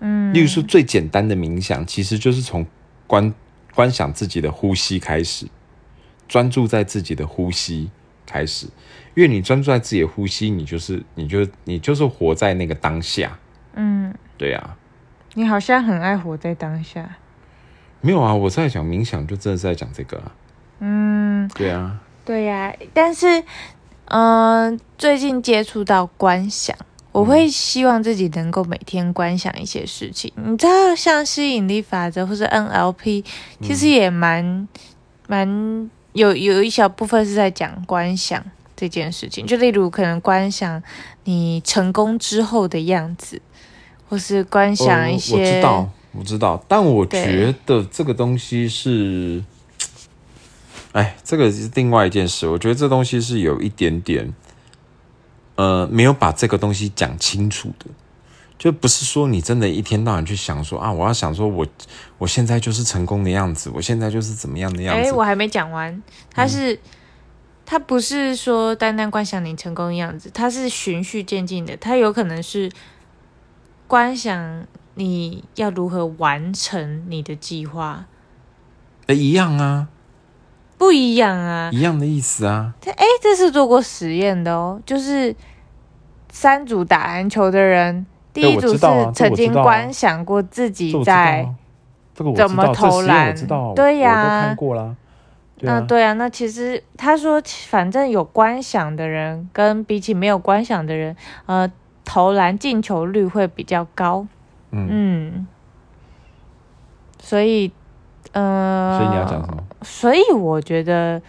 [0.00, 2.64] 嗯，例如说，最简单的冥想，其实就是从
[3.06, 3.34] 观
[3.74, 5.46] 观想自己的呼吸开始，
[6.28, 7.90] 专注在自己的呼吸
[8.24, 8.66] 开始。
[9.14, 13.36] 因为你专注在自己的呼吸，你就是你就你就是活在那个当下。
[13.74, 14.76] 嗯，对啊，
[15.34, 17.16] 你好像很爱活在当下。
[18.00, 20.32] 没有啊，我在讲冥想，就真的是在讲这个啊。
[20.80, 23.42] 嗯，对啊，对呀、但是，
[24.06, 26.76] 嗯、最近接触到观想，
[27.10, 30.32] 我会希望自己能够每天观想一些事情。
[30.36, 33.24] 你知道，像吸引力法则或者 NLP，
[33.60, 34.68] 其实也蛮
[35.26, 38.44] 蛮有有一小部分是在讲观想
[38.76, 39.44] 这件事情。
[39.44, 40.80] 就例如，可能观想
[41.24, 43.42] 你成功之后的样子，
[44.08, 45.34] 或是观想一呃些。
[45.34, 49.44] 我知道，我知道，但我觉得这个东西是，
[50.92, 52.48] 哎，这个是另外一件事。
[52.48, 54.32] 我觉得这东西是有一点点，
[55.56, 57.86] 呃，没有把这个东西讲清楚的。
[58.58, 61.64] 就不是说你真的一天到晚去想说啊，我要想说我
[62.18, 65.12] 我现在就是成功的样子，我现在就是怎么样的样子哎、子。
[65.12, 66.02] 我还没讲完，
[66.34, 66.76] 他是、
[67.64, 72.68] 他不是说单单观想你成功的样子，他是循序渐进的，他有可能是
[73.86, 74.66] 观想
[74.98, 78.04] 你要如何完成你的计划，
[79.06, 79.88] 哎一样啊，
[80.76, 81.70] 不一样啊。
[81.72, 82.74] 一样的意思啊。
[82.84, 85.34] 哎、这是做过实验的哦，就是
[86.30, 88.78] 三组打篮球的人，第一组是
[89.14, 91.48] 曾经观想过自己在。
[92.34, 93.32] 怎么投篮
[93.76, 94.96] 对呀我都看过啦。
[95.56, 101.14] 对啊，那对啊，那其实他说，反正有观想的人跟比起没有观想的人，
[101.46, 101.70] 呃，
[102.04, 104.26] 投篮进球率会比较高。
[104.70, 105.46] 嗯，嗯，
[107.20, 107.72] 所以，
[108.32, 109.64] 呃，所以你要讲什么？
[109.82, 111.20] 所以我觉得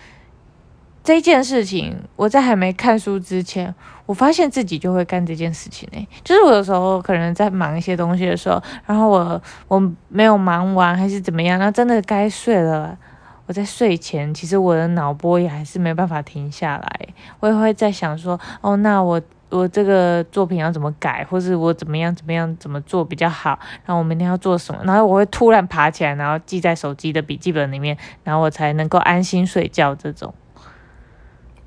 [1.04, 3.74] 这件事情，我在还没看书之前，
[4.06, 12.98] 我发现自己就会干这件事情呢、就是我有时候可能在忙一些东西的时候，然后我我没有忙完还是怎么样，那真的该睡了。
[13.46, 17.08] 我在睡前，其实我的脑波也还是没办法停下来，
[17.40, 29.96] 我也会在想说，哦，那我我这个作品要怎么改，或是我怎么样怎么样怎么做比较好，然后我明天要做什么，然后我会突然爬起来，然后记在手机的笔记本里面，然后我才能够安心睡觉。
[29.96, 30.34] 这种，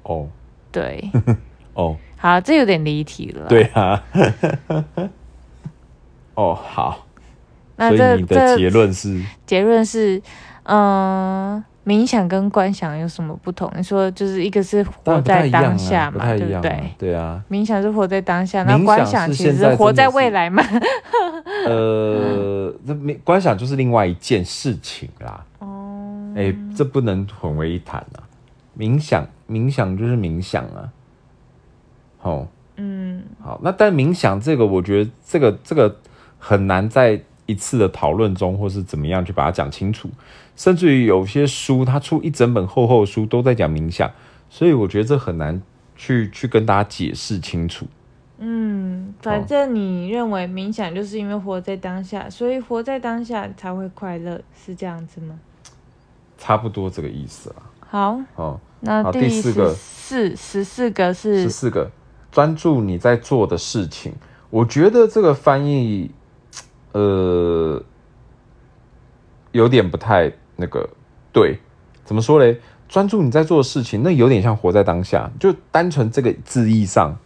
[0.04, 0.28] 哦
[0.70, 1.10] 对，
[1.74, 3.46] 哦，好，这有点离题了。
[3.48, 4.02] 对，啊。
[6.34, 7.06] 哦，好，
[7.76, 10.22] 那这这结论是，结论是，
[10.62, 13.70] 嗯、冥想跟观想有什么不同？
[13.76, 16.94] 你说就是一个是活在当下嘛，对不对？
[16.96, 20.62] 对啊，冥想是活在当下，那观想其实是活在未来嘛。
[21.66, 25.44] 呃，那没观想就是另外一件事情啦。
[25.58, 28.22] 哦，哎、这不能混为一谈啊。
[28.78, 30.88] 冥想，冥想就是冥想啊。
[32.22, 35.96] 哦，嗯，好，那但冥想这个，我觉得这个这个
[36.38, 40.08] 很难在一次的讨论中，或是怎么样去把它讲清楚。
[40.56, 44.10] 甚至于有些书，他出一整本厚厚的书都在讲冥想，
[44.50, 45.60] 所以我觉得这很难
[45.96, 47.86] 去去跟大家解释清楚。
[48.38, 55.38] 嗯，反正你认为冥想就是因为活在当下，所以活在当下才会快乐，是这样子吗？
[56.36, 57.56] 差不多这个意思啦。
[57.78, 61.88] 好，哦，那好第四个四十四个是十四个，
[62.32, 64.12] 专注你在做的事情。
[64.50, 66.10] 我觉得这个翻译，
[66.90, 67.80] 呃，
[69.52, 70.88] 有点不太那个
[71.32, 71.58] 对。
[72.04, 72.60] 怎么说嘞？
[72.88, 77.16] 专注你在做的事情，那有点像活在当下，就单纯这个字义上，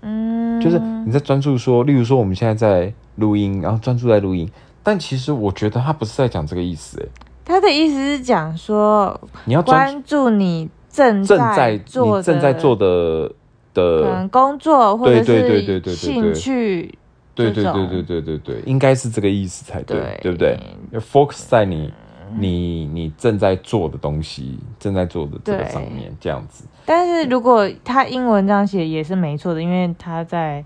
[0.00, 4.50] 嗯，就是你在专注说，例如说我们现在在录音，然后专注在录音，
[4.82, 7.06] 但其实我觉得他不是在讲这个意思，哎，
[7.44, 13.30] 他的意思是讲说，你要专注你正正在做正在做的
[13.74, 16.98] 的可能工作或者对对对对对是对兴趣，
[17.34, 20.58] 对对对对对对对，应该是这个意思才对，对对不对？
[20.90, 21.92] 要 focus 在你
[22.38, 26.64] 你你正在做的东西，正在做的这个对上面，这样子。
[26.84, 30.64] 但是如果他英文这样写也是没错的，因为他在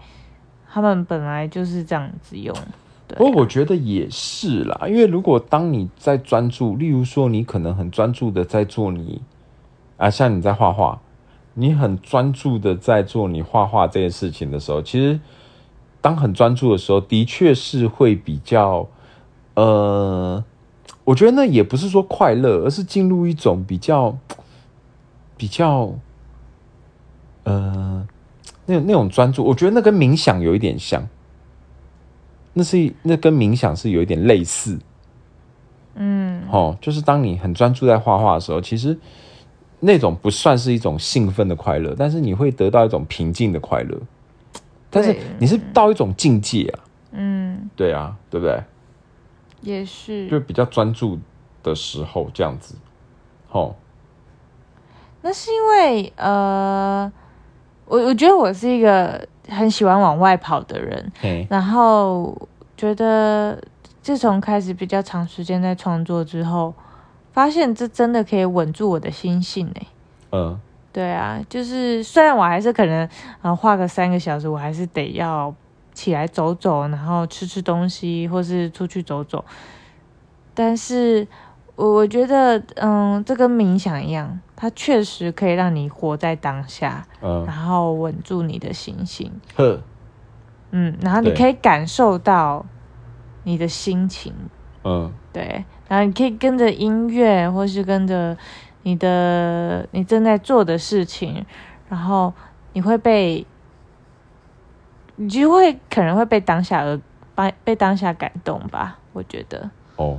[0.70, 2.54] 他们本来就是这样子用。
[3.08, 9.22] 不过我觉得也是啦，因为如果当你在专注，例如说你可能很专注的在做你
[9.96, 11.00] 啊，像你在画画，
[11.54, 15.20] 你很专注的在做你画画这件事情的时候，其实
[16.00, 18.88] 当很专注的时候，的确是会比较
[19.54, 20.44] 呃，
[21.06, 24.18] 我觉得那也不是说快乐，而是进入一种比较
[25.38, 25.94] 比较
[27.44, 28.06] 呃
[28.66, 31.08] 那那种专注，我觉得那跟冥想有一点像。
[32.58, 34.78] 那是那跟冥想是有一点类似，
[35.94, 38.98] 嗯，哦，就是当你很专注在画画的时候，其实
[39.80, 44.00] 那种不算是一种兴奋的快乐，但是你会得到一种平静的快乐，
[44.88, 46.80] 但是你是到一种境界啊，
[47.12, 48.58] 嗯，对啊，对不对？
[49.66, 50.28] 也是。
[50.28, 51.18] 就比较专注
[51.62, 52.76] 的时候这样子，
[53.50, 53.74] 哦，
[55.22, 57.12] 那是因为呃，
[57.84, 61.12] 我我觉得我是一个很喜欢往外跑的人，
[61.50, 63.60] 然后觉得
[64.00, 66.72] 自从开始比较长时间在创作之后，
[67.32, 69.86] 发现这真的可以稳住我的心性哎。
[70.30, 70.60] 嗯，
[70.92, 73.08] 对啊，就是虽然我还是可能
[73.42, 75.52] 啊画个三个小时，我还是得要
[75.96, 79.42] 起来走走，然后吃吃东西，或是出去走走。
[80.54, 81.26] 但是
[81.74, 87.44] 我我觉得，嗯，这跟冥想一样，它确实可以让你活在当下，嗯。
[87.46, 89.32] 然，后稳住你的心性。
[89.56, 89.82] 呵，
[90.70, 92.64] 嗯，然后你可以感受到
[93.44, 94.34] 你的心情，
[94.84, 98.36] 嗯，对，然后你可以跟着音乐，或是跟着
[98.82, 101.44] 你的你正在做的事情，
[101.88, 102.32] 然后
[102.72, 103.46] 你会被，
[105.16, 106.98] 你就会可能会被当下而
[107.34, 110.18] 被被当下感动吧，我觉得，哦，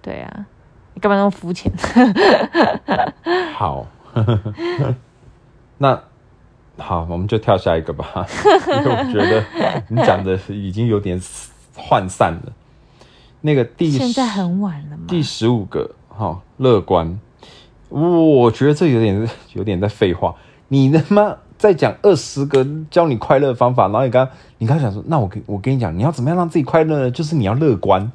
[0.00, 0.46] 对啊，
[0.94, 1.72] 你干嘛那么肤浅？
[3.54, 3.86] 好，
[5.78, 6.02] 那
[6.76, 8.26] 好，我们就跳下一个吧，
[8.68, 9.44] 因为我觉得
[9.88, 12.52] 你讲的已经有点涣散了。
[13.40, 17.20] 那个第现在很晚了吗，第十五个，哈、乐观，
[17.88, 20.34] 我觉得这有点有点在废话。
[20.68, 27.10] 你他妈再讲二十个教你快乐的方法，然后你刚你刚想说，那我跟我跟你讲，你要怎么样让自己快乐呢？
[27.10, 28.10] 就是你要乐观。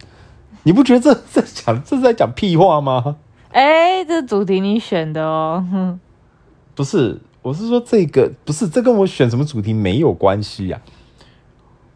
[0.64, 3.18] 你不觉得这 在讲这是在讲屁话吗？
[3.52, 6.00] 哎，这主题你选的哦，哼，
[6.74, 10.82] 不是，我是说这个不是，这跟我选什么主题没有关系呀、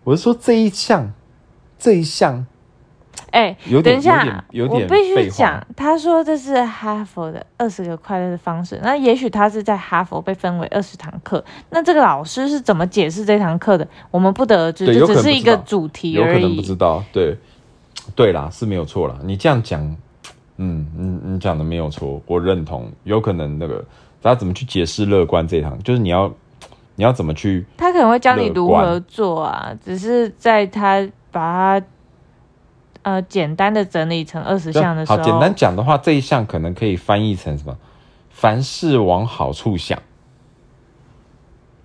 [0.03, 1.13] 我是说这一项，
[1.79, 2.45] 这一项
[3.31, 8.79] 哎，有点等一下，我必须讲，他说这是哈佛的二十个快乐的方式。
[8.81, 16.27] 那也许他是在哈佛被分为二十堂课，那这个老师是怎么解释这堂课的，我们不得而知，这只是一个主题而已。
[16.27, 17.37] 有可能不知道，对，
[18.15, 19.15] 对啦，是没有错啦。
[19.23, 19.95] 你这样讲，
[20.57, 22.89] 嗯，你你讲的没有错，我认同。
[23.03, 23.83] 有可能那个
[24.21, 26.31] 大家怎么去解释乐观这一堂，就是你要
[26.95, 31.85] 你要怎么去，他可能会教你如何做啊，只是在他把它
[33.07, 37.77] 呃简单的整理成二十项的时候，好简单讲的话，这一项可能可以翻译成什么？
[38.29, 39.97] 凡事往好处想。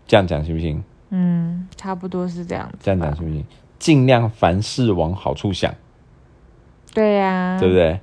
[0.04, 0.82] 这样讲行不行？
[1.10, 2.68] 嗯，差不多是这样。
[2.80, 3.44] 这样讲行不行？
[3.78, 5.72] 尽量凡事往好处想。
[6.92, 8.00] 对呀、对不对？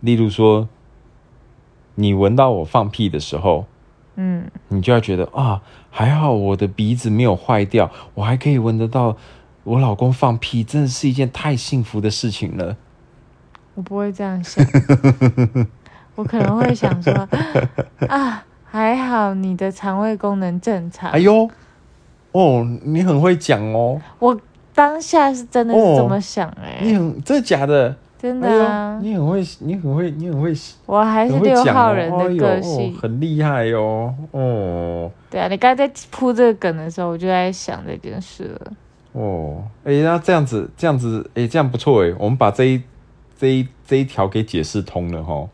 [0.00, 0.68] 例如说，
[1.94, 3.64] 你闻到我放屁的时候，
[4.16, 9.16] 嗯，你就要觉得啊，还好我的鼻子没有坏掉，我还可以闻得到
[9.68, 12.74] 我老公放屁，真的是一件太幸福的事情了。
[13.74, 14.64] 我不会这样想，
[16.16, 17.12] 我可能会想说
[18.08, 21.10] 啊，还好你的肠胃功能正常。
[21.10, 21.48] 哎呦，
[22.32, 24.40] 哦，你很会讲哦，我
[24.74, 27.94] 当下是真的是这么想哎、你很真的假的？
[28.18, 30.52] 真的啊，你很会，你很会，你很会，
[30.86, 32.92] 我还是六号人的个性。
[32.92, 35.10] 哦，很厉害哦，哦。
[35.30, 38.72] 对啊，你刚才在铺这个梗的时候，我就在想这件事了。
[39.12, 42.14] 哦，哎、那这样子，这样子，哎、这样不错哎。
[42.18, 42.82] 我们把这一、
[43.36, 45.48] 这一、这一条给解释通了哈，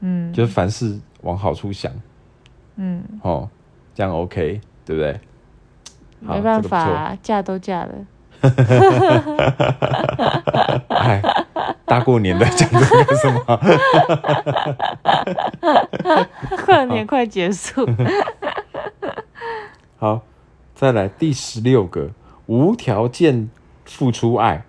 [0.00, 1.92] 嗯就是凡事往好处想，
[2.76, 3.48] 嗯，哦，
[3.94, 5.20] 这样 OK，对不对？
[6.26, 7.94] 好没办法、啊，嫁都嫁了。
[10.88, 11.22] 哎，
[11.84, 13.40] 大过年的 讲这个干什么？
[16.66, 17.88] 过年快结束，
[19.98, 20.22] 好，
[20.74, 22.10] 再来第十六个，
[22.48, 23.48] 无条件
[23.84, 24.64] 付出爱。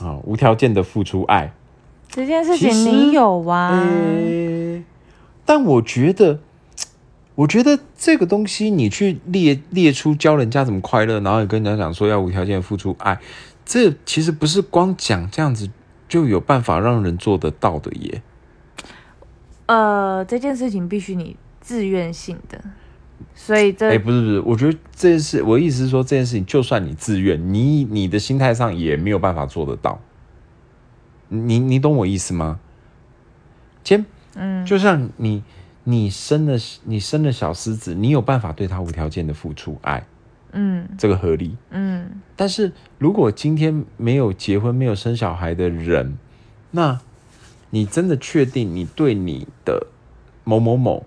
[0.00, 1.52] 啊、无条件的付出爱。
[2.08, 3.70] 这件事情你有啊？
[3.84, 4.84] 诶
[5.44, 6.38] 但我觉得，
[7.34, 13.18] 我觉得这个东西你去列列出教人家怎么快乐，然后也跟人家讲说要无条件付出爱，
[13.64, 15.68] 这其实不是光讲这样子
[16.08, 18.22] 就有办法让人做得到的耶。
[19.66, 22.60] 呃，这件事情必须你自愿性的。
[23.34, 30.00] 所以这哎、不是不是，我觉得这件事，我的意思是说，这件事情就算你自愿，你你的心态上也没有办法做得到。
[31.28, 32.58] 你你懂我意思吗？
[33.84, 34.04] 先，
[34.34, 35.42] 嗯，就像你
[35.84, 40.04] 你生了你生了小狮子，你有办法对他无条件的付出爱，
[40.52, 41.56] 嗯这个合理。
[41.70, 46.18] 嗯但是如果今天没有结婚、没有生小孩的人，
[46.72, 47.00] 那
[47.70, 49.86] 你真的确定你对你的
[50.44, 51.06] 某某某，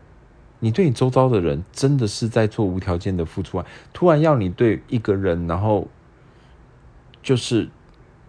[0.63, 3.65] 你对你周遭的人真的是在做无条件的付出爱？
[3.91, 5.89] 突然要你对一个人，然后
[7.21, 7.67] 就是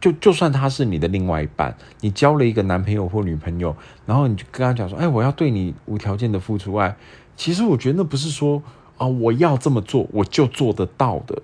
[0.01, 6.97] 就就算他是你的另外一半，你交了一个男朋友或女朋友，然后你就跟他讲说：“哎，我要对你无条件的付出爱。”
[7.37, 8.61] 其实我觉得那不是说
[8.97, 11.41] 啊、我要这么做我就做得到的。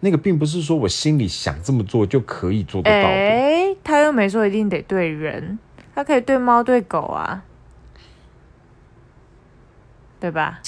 [0.00, 3.14] 那个并不是说我心里想这么做就可以做得到的。
[3.14, 5.58] 哎、他又没说一定得对人，
[5.94, 7.42] 他可以对猫对狗啊，
[10.20, 10.60] 对吧？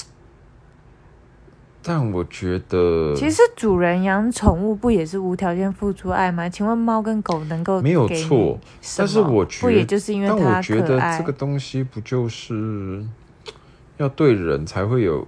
[1.81, 6.47] 但我觉得，其实主人养宠物不也是无条件付出爱吗？
[6.49, 8.59] 请问猫跟狗能够没有错
[8.97, 13.03] 但是我觉得不也就是因为我觉得这个东西不就是
[13.95, 15.25] 要对人才会有，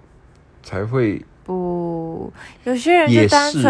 [0.62, 2.32] 才会不，
[2.64, 3.64] 有些人也就单纯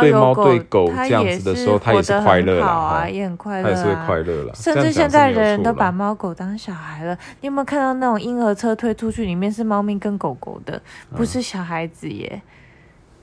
[0.00, 4.52] 对猫对狗，这样子的时候他也是快乐啦很好啊，也很快乐啊，他也是会快乐啦。
[4.54, 7.16] 甚至现在人人都把猫狗当小孩了。
[7.40, 10.80] 你有没有看到那种婴儿车推出去，里面是猫咪跟狗狗的，
[11.16, 12.42] 不嗯是小孩子耶？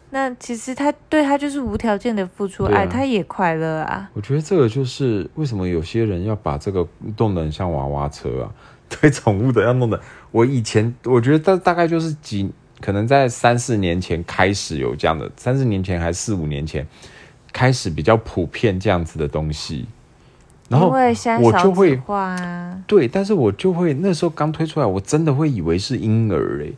[0.09, 4.07] 那其实他对他就是无条件的付出爱，他也快乐啊。
[4.13, 8.51] 我觉得这个就是为什么有些人要把这个弄得很像娃娃车啊，
[8.89, 9.99] 对宠物的要弄的。
[10.29, 16.85] 我以前我觉得大大概就是几，可能在三四年前开始有这样的，三四年前还是四五年前
[17.51, 19.85] 开始比较普遍这样子的东西。
[20.69, 20.91] 然后
[21.41, 22.01] 我就会
[22.87, 26.73] 对，但是我就会那时候刚推出来，我真的会以为是婴儿诶、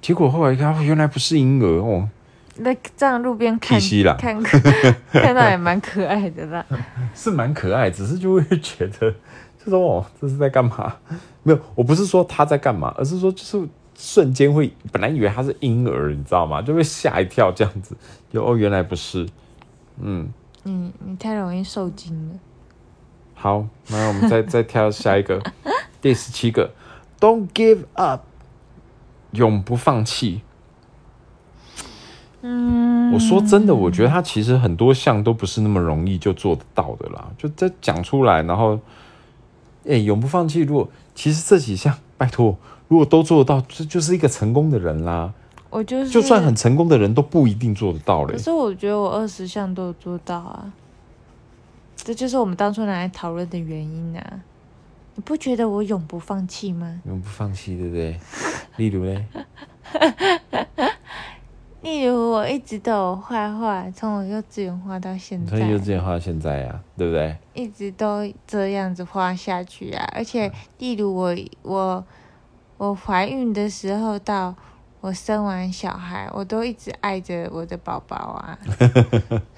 [0.00, 2.08] 结果后来一看，哦原来不是婴儿哦，
[2.56, 3.78] 那这样路边看
[4.18, 4.42] 看
[5.12, 6.64] 看到也蛮可爱的啦。
[7.14, 9.12] 是蛮可爱，只是就会觉得，
[9.62, 10.96] 就说哦，这是在干嘛？
[11.44, 13.62] 没有，我不是说他在干嘛，而是说就是
[13.96, 16.60] 瞬间会本来以为他是婴儿，你知道吗？
[16.62, 17.96] 就会吓一跳这样子，
[18.30, 19.26] 就哦原来不是，
[20.00, 20.28] 嗯，
[20.64, 22.34] 你你太容易受惊了。
[23.34, 25.42] 好，那我们再 再挑下一个，
[26.00, 26.72] 第十七个
[27.20, 28.22] ，Don't give up，
[29.32, 30.42] 永不放弃。
[32.42, 37.30] 嗯，我说真的，我觉得他其实很多项都不是那么容易就做得到的啦。
[37.36, 38.78] 就再讲出来，然后，
[39.86, 40.60] 哎、永不放弃。
[40.60, 42.56] 如果其实这几项，拜托，
[42.88, 45.32] 如果都做得到，这就是一个成功的人啦。
[45.70, 48.38] 我就是就算很成功的人都不一定做得到嘞可。
[48.38, 50.72] 是我觉得我二十项都有做到啊，
[51.96, 54.40] 这就是我们当初拿来讨论的原因啊。
[55.16, 57.00] 你不觉得我永不放弃吗？
[57.06, 58.18] 永不放弃，对不对？
[58.76, 59.24] 例如嘞，
[61.82, 67.36] 例如我一直都有画画，从我幼稚园画到现在从幼，稚园画到现在呀、对不对？
[67.54, 70.06] 一直都这样子画下去啊。
[70.14, 72.04] 而且，例如我我
[72.78, 74.54] 我怀孕的时候到
[75.00, 78.58] 我生完小孩，我都一直爱着我的宝宝啊，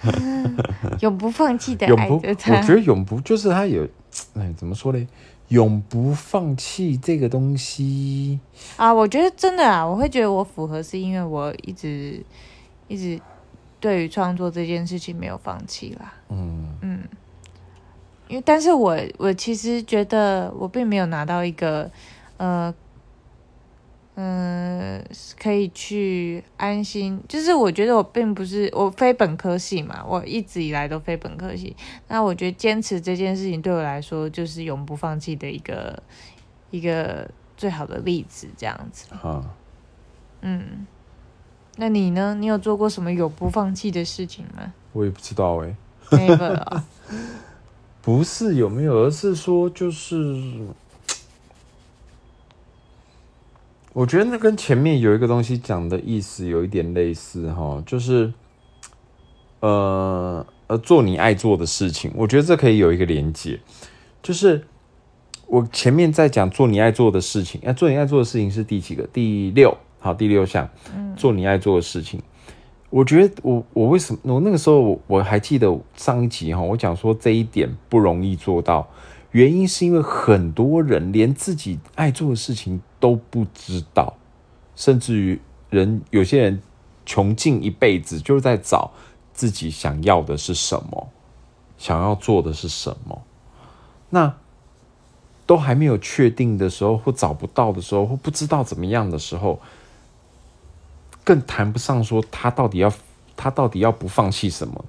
[1.00, 2.60] 永不放弃的爱着我他。
[2.60, 3.86] 觉得永不就是他有，
[4.34, 5.06] 哎，怎么说嘞？
[5.48, 8.38] 永不放弃这个东西，
[8.76, 12.22] 啊，我觉得真的啊，我会觉得我符合，是因为我一直
[12.86, 13.18] 一直
[13.80, 16.12] 对于创作这件事情没有放弃啦。
[16.28, 17.00] 嗯，嗯，
[18.28, 21.90] 因为但是我我其实觉得我并没有拿到一个
[22.36, 22.74] 呃
[24.20, 25.00] 嗯、
[25.40, 31.76] 可以去安心，就是我觉得我并不是我非本科系嘛，我一直以来都非本科系。
[32.08, 36.02] 那我觉得坚持这件事情对我来说就是永不放弃的一个
[36.72, 39.06] 一个最好的例子，这样子。
[39.14, 39.54] 啊。
[40.40, 40.84] 嗯，
[41.76, 42.34] 那你呢？
[42.34, 45.76] 你有做过什么永不放弃的事情吗我也不知道哎、
[46.10, 46.84] ？Never 啊、
[48.02, 50.16] 不是有没有，而是说就是，
[53.94, 58.32] 我觉得那跟前面有一个东西讲的意思有一点类似哈，就是，
[59.60, 63.58] 呃呃，做你爱做的事情，我觉得这可以有一个连接，
[64.22, 64.64] 就是
[65.46, 69.04] 我前面在讲做你爱做的事情，那、做你爱做的事情是第几个？
[69.06, 70.68] 第六，好，第六项，
[71.16, 72.22] 做你爱做的事情。
[72.90, 78.88] 我觉得我我为什么我那个时候我我还记得上一集哈，我讲说这一点不容易做到，
[79.32, 84.14] 原因是因为很多人连自己爱做的事情都不知道，
[84.76, 85.40] 甚至于
[85.70, 86.62] 人有些人
[87.06, 88.92] 穷尽一辈子就是在找
[89.32, 91.08] 自己想要的是什么，
[91.78, 93.22] 想要做的是什么，
[94.10, 94.34] 那
[95.46, 99.60] 都还没有确定的时候，或找不到的时候，或不知道怎么样的时候。
[101.24, 102.90] 更谈不上说他到底要
[103.36, 104.82] 他到底要不放弃什么。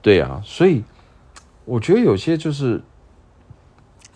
[0.00, 0.84] 对啊，所以
[1.64, 2.84] 我觉得有些就是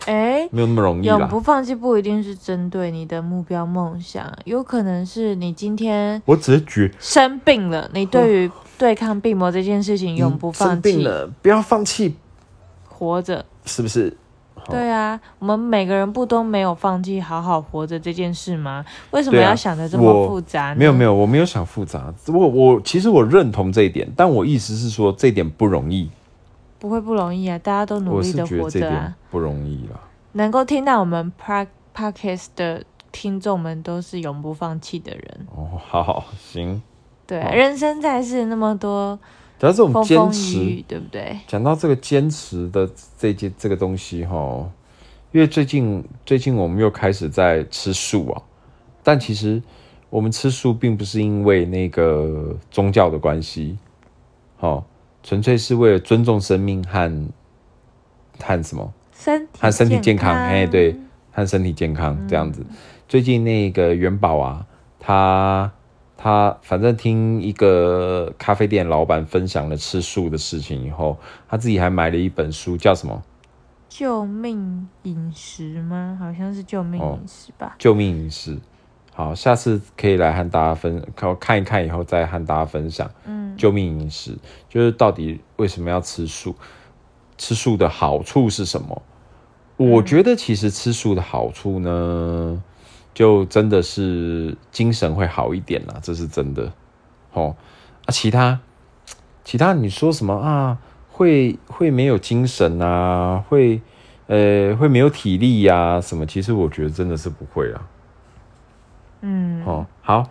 [0.06, 1.06] 哎，没有那么容易。
[1.06, 12.16] 永不放弃不一定是针对你的目标梦想，有可能是你今天我只是觉生病了，你对于对抗病魔这件事情永不放弃生病弃，了，不要放弃，
[12.88, 13.44] 活着。
[13.64, 14.16] 是不是？
[14.70, 18.82] 对啊，我们每个人不都没有放弃好好活着这件事吗？
[19.10, 20.76] 为什么要想的这么复杂呢？
[20.78, 22.12] 没有没有，我没有想复杂。
[22.28, 26.08] 我我其实我认同这一点，但我意思是说这一点不容易。
[26.84, 29.16] 不会不容易啊，大家都努力的活着啊。
[29.30, 29.98] 不容易啦。
[30.32, 35.46] 能够听到我们 Park Podcast 的听众们都是永不放弃的人。
[35.56, 36.82] 哦，好好行。
[37.26, 39.18] 对啊、人生在世那么多
[39.58, 41.38] 只要这种风风雨坚持，雨，对不对？
[41.46, 44.70] 讲到这个坚持的这件这个东西哈，
[45.32, 48.42] 因为最近最近我们又开始在吃素啊，
[49.02, 49.62] 但其实
[50.10, 53.78] 我们吃素并不是因为那个宗教的关系，
[54.60, 54.84] 哦，
[55.24, 57.28] 纯粹是为了尊重生命和
[58.38, 60.94] 和什么身体和身体健康，康，哎，对，
[61.32, 62.64] 和身体健康这样子。
[63.08, 64.66] 最近那个元宝啊，
[65.00, 65.72] 他
[66.18, 71.16] 他反正听一个咖啡店老板分享了吃素的事情以后，
[71.48, 73.22] 他自己还买了一本书，叫什么
[73.88, 76.18] 救命饮食吗？
[76.20, 77.74] 好像是救命哦饮食吧。
[77.82, 78.56] 《救命饮食》。
[79.16, 83.08] 好，下次可以来和大家分看看一看，以后再和大家分享。
[83.24, 84.36] 嗯，救命饮食
[84.68, 86.54] 就是到底为什么要吃素？
[87.38, 89.02] 吃素的好处是什么？
[89.76, 92.62] 我觉得其实吃素的好处呢，
[93.14, 96.72] 就真的是精神会好一点啦，这是真的。
[97.32, 97.54] 哦，
[98.06, 98.60] 啊，其他
[99.44, 100.78] 其他你说什么啊？
[101.10, 103.44] 会会没有精神啊？
[103.48, 103.80] 会
[104.26, 106.26] 呃会没有体力呀、什么？
[106.26, 107.80] 其实我觉得真的是不会啦。
[109.26, 110.28] 嗯，哦，好，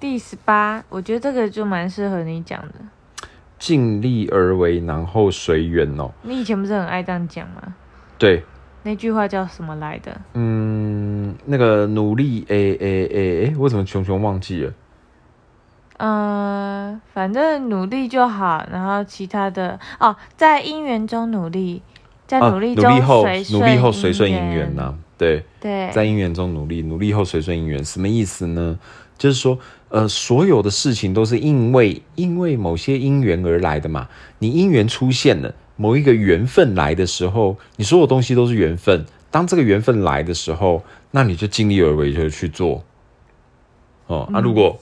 [0.00, 2.74] 第十八，我觉得这个就蛮适合你讲的。
[3.58, 6.10] 尽力而为，然后随缘哦。
[6.22, 7.74] 你以前不是很爱这样讲吗？
[8.16, 8.42] 对，
[8.84, 10.18] 那句话叫什么来的？
[10.32, 14.72] 嗯，那个努力，诶诶诶诶，我怎么熊熊忘记了？
[15.98, 21.82] 呃，反正努力就好，然后其他的哦，在姻缘中努力，
[22.26, 23.22] 在啊努力中后
[23.52, 28.78] 努力后随顺因缘缘呐、对，对，在因缘中努力，努力后随顺因缘，什么意思呢？
[29.18, 29.58] 就是说，
[29.90, 34.08] 呃，所有的事情都是因为因为某些因缘而来的嘛。
[34.38, 39.04] 你因缘出现了，某一个缘分来的时候，你所有东西都是缘分。
[39.30, 42.82] 当这个缘分来的时候，那你就尽力而为，就去做。
[44.06, 44.80] 哦，那、如果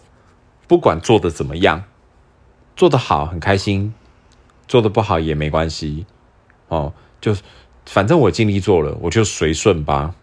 [0.69, 1.83] 不管做的怎么样，
[2.77, 3.93] 做得好很开心，
[4.69, 6.07] 做得不好也没关系。
[6.69, 7.35] 哦，就
[7.87, 10.15] 反正我尽力做了，我就随顺吧。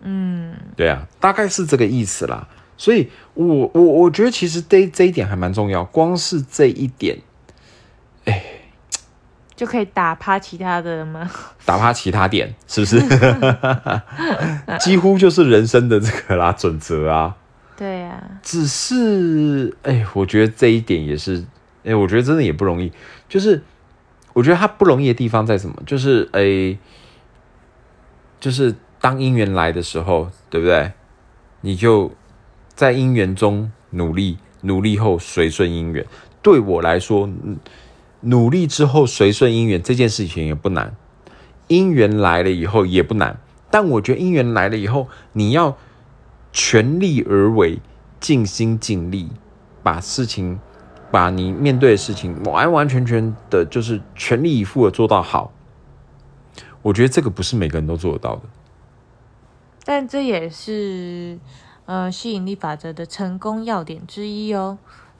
[0.00, 2.48] 嗯，对啊，大概是这个意思啦。
[2.76, 5.84] 所以我，我我觉得其实这这一点还蛮重要。
[5.84, 7.18] 光是这一点，
[8.24, 8.42] 哎
[9.54, 11.30] 就可以打趴其他的人吗？
[11.64, 13.00] 打趴其他点，是不是？
[14.80, 17.34] 几乎就是人生的这个啦准则啊。
[17.74, 21.42] 对呀、只是，哎，我觉得这一点也是，
[21.84, 22.92] 哎，我觉得真的也不容易。
[23.28, 23.62] 就是，
[24.34, 25.82] 我觉得它不容易的地方在什么？
[25.86, 26.78] 就是，哎，
[28.38, 28.74] 就是
[29.06, 30.90] 当姻缘来的时候，对不对？
[31.60, 32.10] 你就
[32.74, 36.04] 在姻缘中努力，努力后随顺姻缘。
[36.42, 37.30] 对我来说，
[38.22, 40.96] 努力之后随顺姻缘这件事情也不难，
[41.68, 43.38] 姻缘来了以后也不难。
[43.70, 45.76] 但我觉得姻缘来了以后，你要
[46.52, 47.78] 全力而为，
[48.18, 49.28] 尽心尽力，
[49.84, 50.58] 把事情，
[51.12, 55.52] 把你面对的事情完完全全的，就是全力以赴的做到好。
[56.82, 58.42] 我觉得这个不是每个人都做得到的。
[59.88, 61.38] 但这也是
[61.84, 64.76] 呃吸引力法则的成功要点之一哦。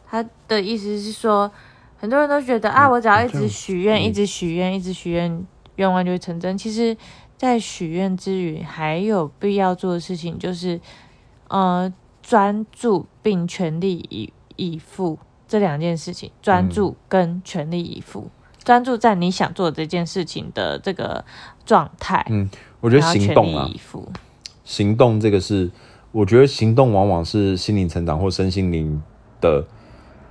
[0.09, 1.49] 他的意思是说，
[1.97, 5.47] 很多人都觉得啊，我只要一直许愿，嗯一直许愿，一直许愿，
[5.77, 6.59] 愿望就会成真。
[6.59, 6.97] 其实，
[7.37, 10.81] 在许愿之余，还有必要做的事情就是，
[11.47, 18.29] 呃，专注并全力以以赴这两件事情，专注跟全力以赴。
[18.65, 21.25] 专注在你想做的这件事情的这个
[21.65, 22.51] 状态，嗯，
[22.81, 23.71] 我觉得行动啊。
[24.67, 25.71] 行动这个是，
[26.11, 29.01] 我觉得行动往往是心灵成长或身心灵
[29.41, 29.65] 的，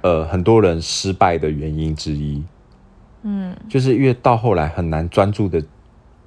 [0.01, 2.43] 呃，很多人失败的原因之一。
[3.23, 5.63] 嗯就是越到后来很难专注的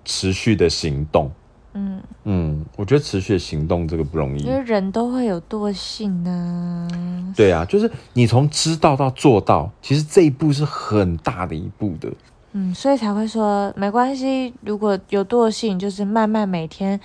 [0.05, 1.31] 持续的行动。
[1.75, 4.51] 嗯，嗯，我觉得持续的行动这个不容易因。
[4.51, 6.89] 为人都会有惰性呢、
[7.37, 12.11] 对啊，就是你从知道到做到，其实这一步是很大的一步的。
[12.53, 16.99] 嗯，所以才会说没关系，如果有惰性，就是慢慢每天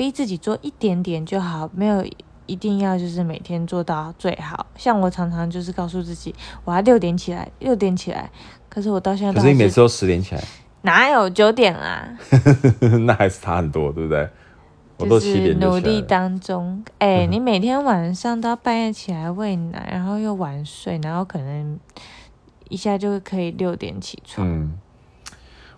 [0.00, 2.02] 逼自己做一点点就好，没有
[2.46, 4.64] 一定要就是每天做到最好。
[4.74, 6.34] 像我常常就是告诉自己，
[6.64, 8.30] 我要六点起来，六点起来。
[8.70, 10.42] 可是我到现在，可是你每次都十点起来，
[10.80, 12.16] 哪有九点啦？
[13.04, 14.26] 那还是差很多，对不对？
[14.96, 21.78] 我都七点努力当中，哎，你每天晚上都要半夜起来喂奶，然后又晚睡，然后可能
[22.70, 24.48] 一下就可以六点起床。
[24.48, 24.78] 嗯，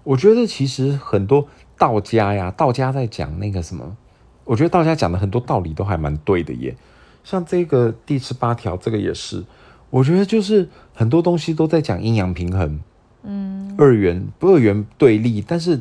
[0.04, 3.96] 我觉得其实很多道家呀，道家在讲那个什么，
[4.44, 6.76] 我觉得道家讲的很多道理都还蛮对的耶。
[7.24, 9.44] 像这个第十八条，这个也是，
[9.90, 12.80] 我觉得就是很多东西都在讲阴阳平衡。
[13.22, 15.80] 嗯，二元不二元对立，但是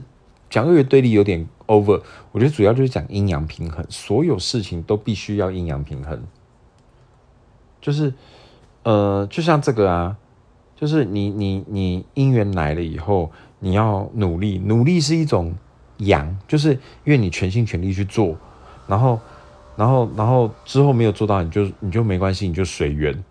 [0.49, 1.47] 讲二元对立有点。
[1.67, 2.01] over，
[2.33, 6.21] 我觉得主要就是讲阴阳平衡，所有事情都必须要阴阳平衡。
[7.79, 8.13] 就是，
[8.83, 10.17] 呃，就像这个啊，
[10.75, 15.55] 就是你你你姻缘来了以后，你要努力，努力是一种
[15.99, 16.73] 阳，就是
[17.05, 18.35] 因为你全心全力去做，
[18.91, 19.17] 然后，
[19.77, 23.23] 然后，然后之后没有做到，你就你就没关系，你就随缘。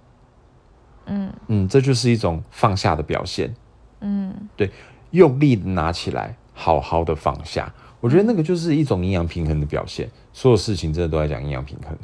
[1.04, 3.54] 嗯嗯，这就是一种放下的表现。
[4.00, 4.70] 嗯，对，
[5.10, 7.70] 用力拿起来，好好的放下。
[8.00, 11.98] 我觉得那个就是一种阴阳平衡的表现，所有事情真的都在讲阴阳平衡。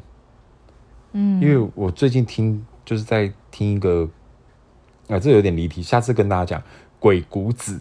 [1.13, 4.07] 嗯，因为我最近听就是在听一个，
[5.09, 6.61] 啊，这有点离题，下次跟大家讲
[7.01, 7.77] 《鬼谷子》，《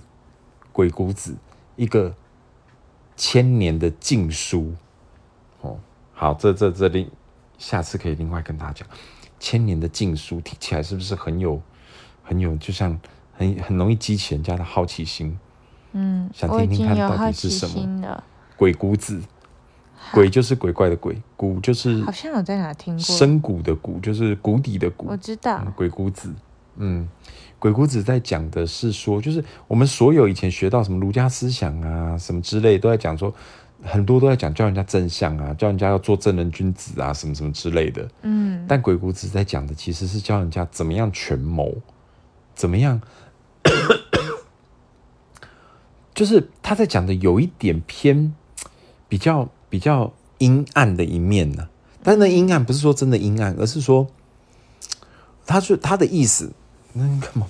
[0.72, 1.34] 鬼谷子》
[1.76, 2.16] 一个
[3.18, 4.74] 千年的禁书。
[6.16, 7.10] 哦，好，这这这里
[7.58, 8.88] 下次可以另外跟大家讲，
[9.40, 11.62] 千年的禁书听起来是不是很有
[12.24, 12.98] 很有，就像
[13.34, 15.38] 很很容易激起人家的好奇心。
[15.92, 18.24] 嗯，想听听看到底是什么？
[18.58, 19.22] 鬼谷子，
[20.12, 25.08] 鬼就是鬼怪的鬼，谷就是好像有在哪听过，深谷的谷就是谷底的谷。
[25.08, 26.34] 我知道鬼谷子，
[26.78, 27.08] 嗯，
[27.60, 33.34] 鬼谷子在讲的是说，就是我们所有以前学到什么儒家思想啊，什么之类，都在讲说，
[33.86, 38.10] 很多都在讲教人家真相啊，教人家要做正人君子啊，什么什么之类的。
[38.24, 41.76] 嗯，但鬼谷子在讲的其实是教人家怎么样权谋，
[42.56, 43.00] 怎么样。
[46.16, 48.34] 就是他在讲的有一点偏
[49.08, 51.68] 比较比较阴暗的一面呢，
[52.02, 54.08] 但那阴暗不是说真的阴暗，而是说，
[55.46, 56.54] 他是他的意思，
[56.94, 57.48] 那干嘛？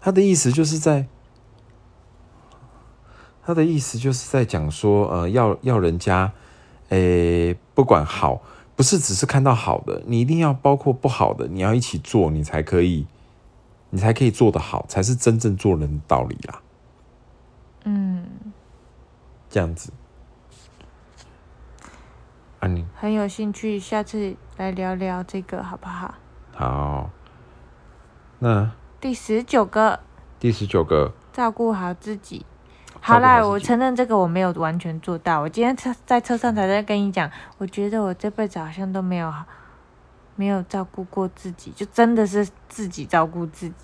[0.00, 1.06] 他的意思就是在，
[3.46, 6.32] 他的意思就是在讲说，呃，要要人家，
[6.88, 8.42] 诶，不管好，
[8.74, 13.06] 不是只是看到好的，你一定要包括不好的，你要一起做，你才可以，
[13.90, 16.60] 你才可以做得好，才是真正做人的道理啦。
[17.84, 18.26] 嗯，
[19.48, 19.92] 这样子，
[22.58, 26.14] 啊，你很有兴趣，下次来聊聊这个好不好？
[26.52, 27.10] 好，
[28.40, 30.00] 那第十九个，
[30.40, 32.44] 第十九个，照顾好自己。
[33.06, 35.40] 好啦，我承认这个我没有完全做到。
[35.40, 39.32] 我今天车在车上才在跟你讲，我觉得我这辈子好像都没有
[40.34, 43.74] 没有照顾过自己，就真的是自己照顾自己。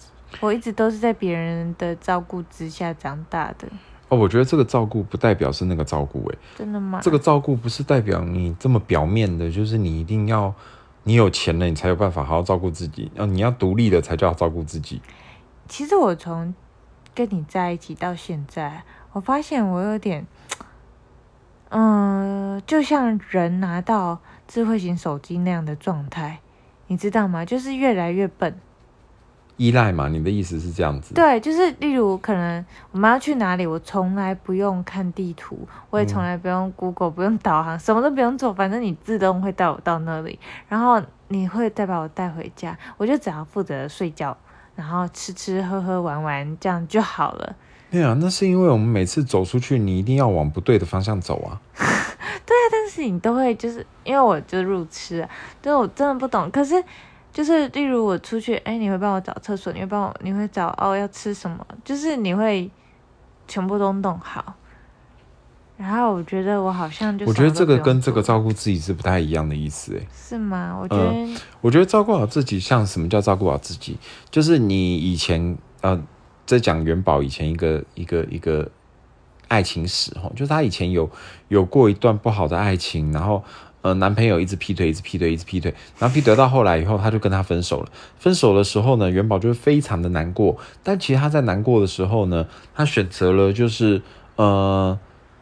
[0.40, 3.68] 我一直都是在别人的照顾之下长大的。
[4.08, 6.98] 哦，我觉得这个照顾不代表是那个照顾，哎，真的吗？
[7.00, 10.52] 这个照顾不是代表你这么表面的，就是你一定要
[11.04, 15.00] 你有钱了，你才有办法好好照顾自己，要你要独立的才叫照顾自己。
[15.68, 16.52] 其实我从
[17.14, 18.82] 跟你在一起到现在，
[19.12, 20.26] 我发现我有点，
[21.68, 26.40] 嗯，就像人拿到智慧型手机那样的状态，
[26.86, 27.44] 你知道吗？
[27.44, 28.58] 就是越来越笨。
[29.58, 30.08] 依赖嘛？
[30.08, 31.12] 你的意思是这样子？
[31.14, 44.36] 对，就是例如可能我们要去哪里，我从来不用看地图，我也从来不用 Google，不用导航，什么都不用做，反正你自动会带我到那里，然后你会再把我带回家，我就只要负责睡觉，
[44.74, 47.54] 然后吃吃喝喝玩玩，这样就好了。
[47.92, 51.60] 对啊，那是因为我们每次走出去，你一定要往不对的方向走啊。
[51.76, 55.28] 对啊，但是你都会就是因为我就路痴，
[55.62, 56.82] 就是我真的不懂，可是。
[57.34, 62.70] 就是例如我出去，哎，你会帮我找厕所，你会帮我，你会找哦要吃什么，就是你会
[63.48, 64.52] 全部都弄好。
[65.78, 70.76] 然后我觉得我好像就我觉得这个跟这个照顾自己是不太一样的意思，哎，是吗？
[70.78, 73.96] 我觉得我觉得照顾好自己像什么叫照顾好自己？
[74.30, 75.98] 就是你以前呃
[76.46, 78.70] 在讲元宝以前一个一个一个
[79.48, 81.10] 爱情史哈，就是他以前有
[81.48, 83.42] 有过一段不好的爱情，然后。
[83.82, 87.90] 呃，男朋友一直劈腿，一直劈腿，一直劈腿，然后劈腿到后来以后，他就跟他分手了。
[88.16, 90.56] 分手的时候呢，元宝就会非常的难过。
[90.84, 94.00] 但其实他在难过的时候呢，他选择了就是
[94.36, 94.96] 呃，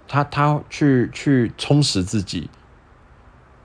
[0.08, 2.48] 他他去去充实自己，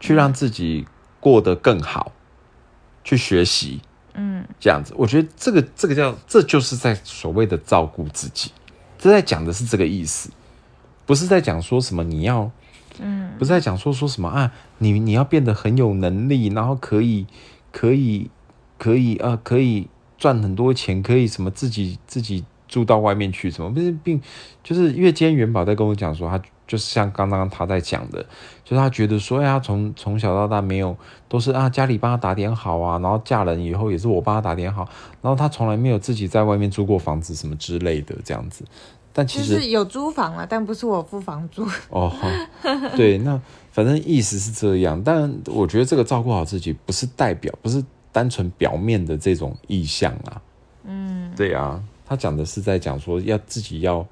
[0.02, 0.86] 去让自己
[1.22, 2.12] 过得更好，
[3.02, 3.80] 去学习，
[4.16, 4.94] 嗯，这样子。
[4.98, 8.52] 我觉得这个这个叫这就是在所谓的照顾自己，
[8.98, 10.30] 这在讲的是这个意思，
[11.06, 12.52] 不是在讲说什么你要。
[12.98, 17.28] 嗯，不是在讲说说什么啊，你你要变得很有能力，然后可以
[17.70, 18.30] 可以
[18.78, 24.22] 可以啊，可以赚很多钱，可以什么自己自己住到外面去，什么不是并
[24.64, 28.24] 就是因为今天元宝在跟我讲说，他就是像刚刚他在讲的，
[28.64, 30.96] 就是他觉得说，哎呀，从从小到大没有
[31.28, 34.88] 都是啊家里帮他打点好啊，然后嫁人以后也是我帮他打点好，
[35.22, 38.66] 然后他从来没有自己在外面租过房子什么之类的这样子。
[39.18, 41.66] 但其实就是有租房了，但不是我付房租。
[41.88, 42.12] 哦，
[42.98, 43.40] 对，那
[43.72, 50.42] 反正意思是这样，但我觉得这个照顾好自己不是代表，不是单纯表面的这种意向啊。
[50.84, 54.06] 嗯，对啊，他讲的是在讲说要自己要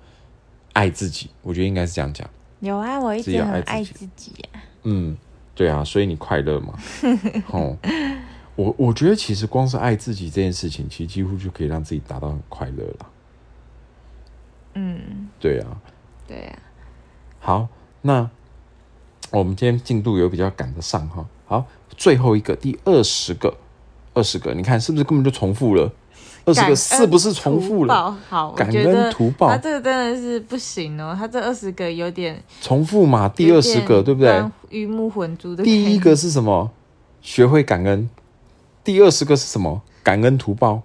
[0.72, 2.26] 爱自己，我觉得应该是这样讲。
[2.64, 5.18] 有啊，我一直很爱自自己呀、嗯，
[5.54, 6.80] 对啊，所以你快乐嘛？
[7.52, 7.78] 哦，
[8.56, 13.10] 我我觉得其实光是爱自己这件事情，其实几乎就可以让自己达到很快乐了。
[14.76, 15.78] 嗯，对啊，
[16.26, 16.60] 对啊、
[17.42, 17.68] 好，
[18.02, 18.30] 那
[19.30, 21.26] 我们今天进度有比较赶得上哈。
[21.46, 21.66] 好，
[21.98, 23.54] 最后一个第二十个，
[24.14, 25.92] 二十个，你看是不是根本就重复了？
[26.46, 28.18] 二十感个是不是重复了？
[28.28, 33.30] 好，感恩图报他这个真的是不行哦，他这二十个有点重复嘛？
[33.30, 34.44] 第二十个对不对？？
[34.70, 35.64] 鱼目混珠的。
[35.64, 36.70] 第一个，是什么？
[37.22, 38.10] 学会感恩。
[38.84, 39.82] 第二十个是什么？
[40.04, 40.82] 感恩图报。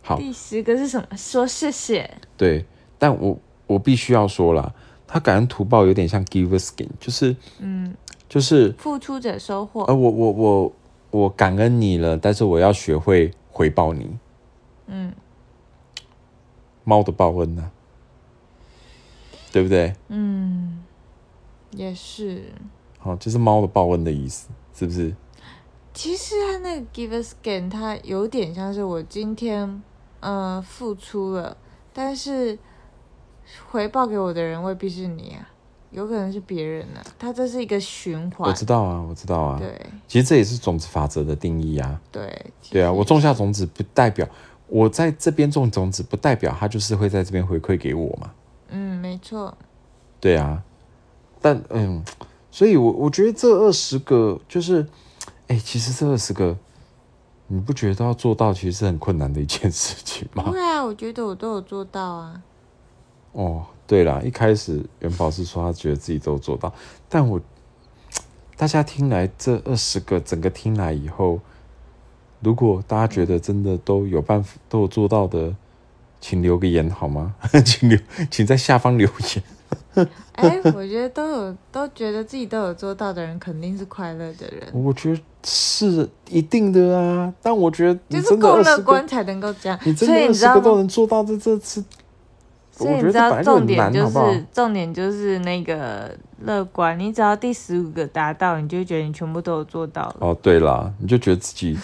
[0.00, 1.06] 好，第十个是什么？
[1.16, 2.10] 说谢谢。
[2.36, 2.64] 对，
[2.98, 4.74] 但我我必须要说了，
[5.06, 7.94] 他感恩图报有点像 give a skin，就是嗯，
[8.28, 9.82] 就是付出者收获。
[9.84, 10.72] 呃，我我我
[11.10, 14.08] 我感恩你了，但是我要学会回报你。
[14.86, 15.12] 嗯
[16.84, 17.70] 猫的报恩呢、
[19.52, 19.94] 对不对？
[20.08, 20.82] 嗯，
[21.70, 22.52] 也是。
[22.98, 25.14] 好、就是猫的报恩的意思，是不是？
[25.92, 29.82] 其实它那个 give us gain，它有点像是我今天
[30.20, 31.56] 呃付出了，
[31.92, 32.58] 但是
[33.70, 35.48] 回报给我的人未必是你啊，
[35.90, 37.06] 有可能是别人呢、啊。
[37.18, 38.52] 它这是一个循环我。
[38.52, 39.58] 知道啊，我知道啊。
[39.58, 42.00] 对其实这也是种子法则的定义啊。
[42.10, 44.26] 对对啊，我种下种子不代表
[44.66, 48.30] 我在这边种种子，不代表他就是会在这边回馈给我嘛。
[48.68, 49.56] 嗯，没错。
[50.20, 50.62] 对啊，
[51.40, 52.02] 但嗯，
[52.50, 54.86] 所以我我觉得这二十个就是，
[55.48, 56.56] 哎、其实这二十个，
[57.46, 60.50] 你不觉得要做到其实是很困难的一件事情吗？
[60.50, 62.42] 对啊，我觉得我都有做到啊。
[63.32, 66.72] 哦，对啦，一开始元宝是说他觉得自己都有做到，
[67.08, 67.40] 但我
[68.56, 71.38] 大家听来这二十个整个听来以后，
[72.44, 75.52] 如果大家觉得真的都有办法都有做到的，
[76.20, 77.34] 请留个言好吗？
[77.64, 77.98] 请留，
[78.30, 80.06] 请在下方留言。
[80.32, 89.78] 哎，我觉得都有都觉得自己都有做到的人，肯定是快乐的人，我觉得是一定的啊，但我觉得就是够乐观才能够这样。
[89.84, 90.76] 你真的所以二十个都你知道吗？
[90.78, 91.84] 能做到，这这次，我
[92.76, 94.08] 所以你知道重，点就？
[94.10, 96.10] 是重点就是那个
[96.44, 100.16] 乐观，你只要第十五个达到，你就觉得你全部都有做到了。
[100.18, 101.78] 哦，对啦，你就觉得自己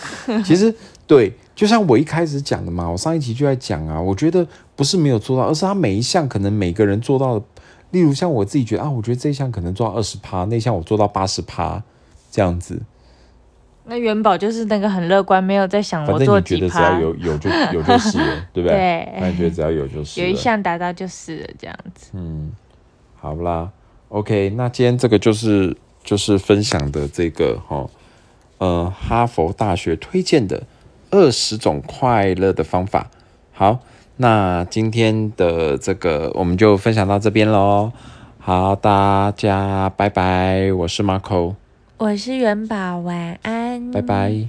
[0.44, 0.74] 其实
[1.06, 7.44] 对，就像我一开始讲的嘛，我上一集就在讲啊，我觉得不是没有做到，而是他每一项可能每个人做到的，
[7.92, 11.80] 例如像我自己觉得啊，我觉得这一项可能做到二十趴，那一项我做到八十趴，
[12.32, 12.80] 这样子，
[13.90, 18.78] 那元宝就是那个很乐观，没有在想反我做正你觉得只要，有有就有就是了，对不对？
[18.78, 20.20] 对那你觉得只要有就是。
[20.20, 22.12] 有一项达到就是了，这样子。
[22.14, 22.52] 嗯，
[23.18, 23.68] 好啦
[24.08, 27.84] ，OK，那今天这个就是就是分享的这个哈，
[28.58, 30.62] 呃，哈佛大学推荐的
[31.10, 33.10] 二十种快乐的方法。
[33.52, 33.80] 好，
[34.18, 37.90] 那今天的这个我们就分享到这边喽。
[38.38, 41.56] 好，大家拜拜，我是 Marco，
[42.00, 44.48] 我是元宝，晚安，拜拜。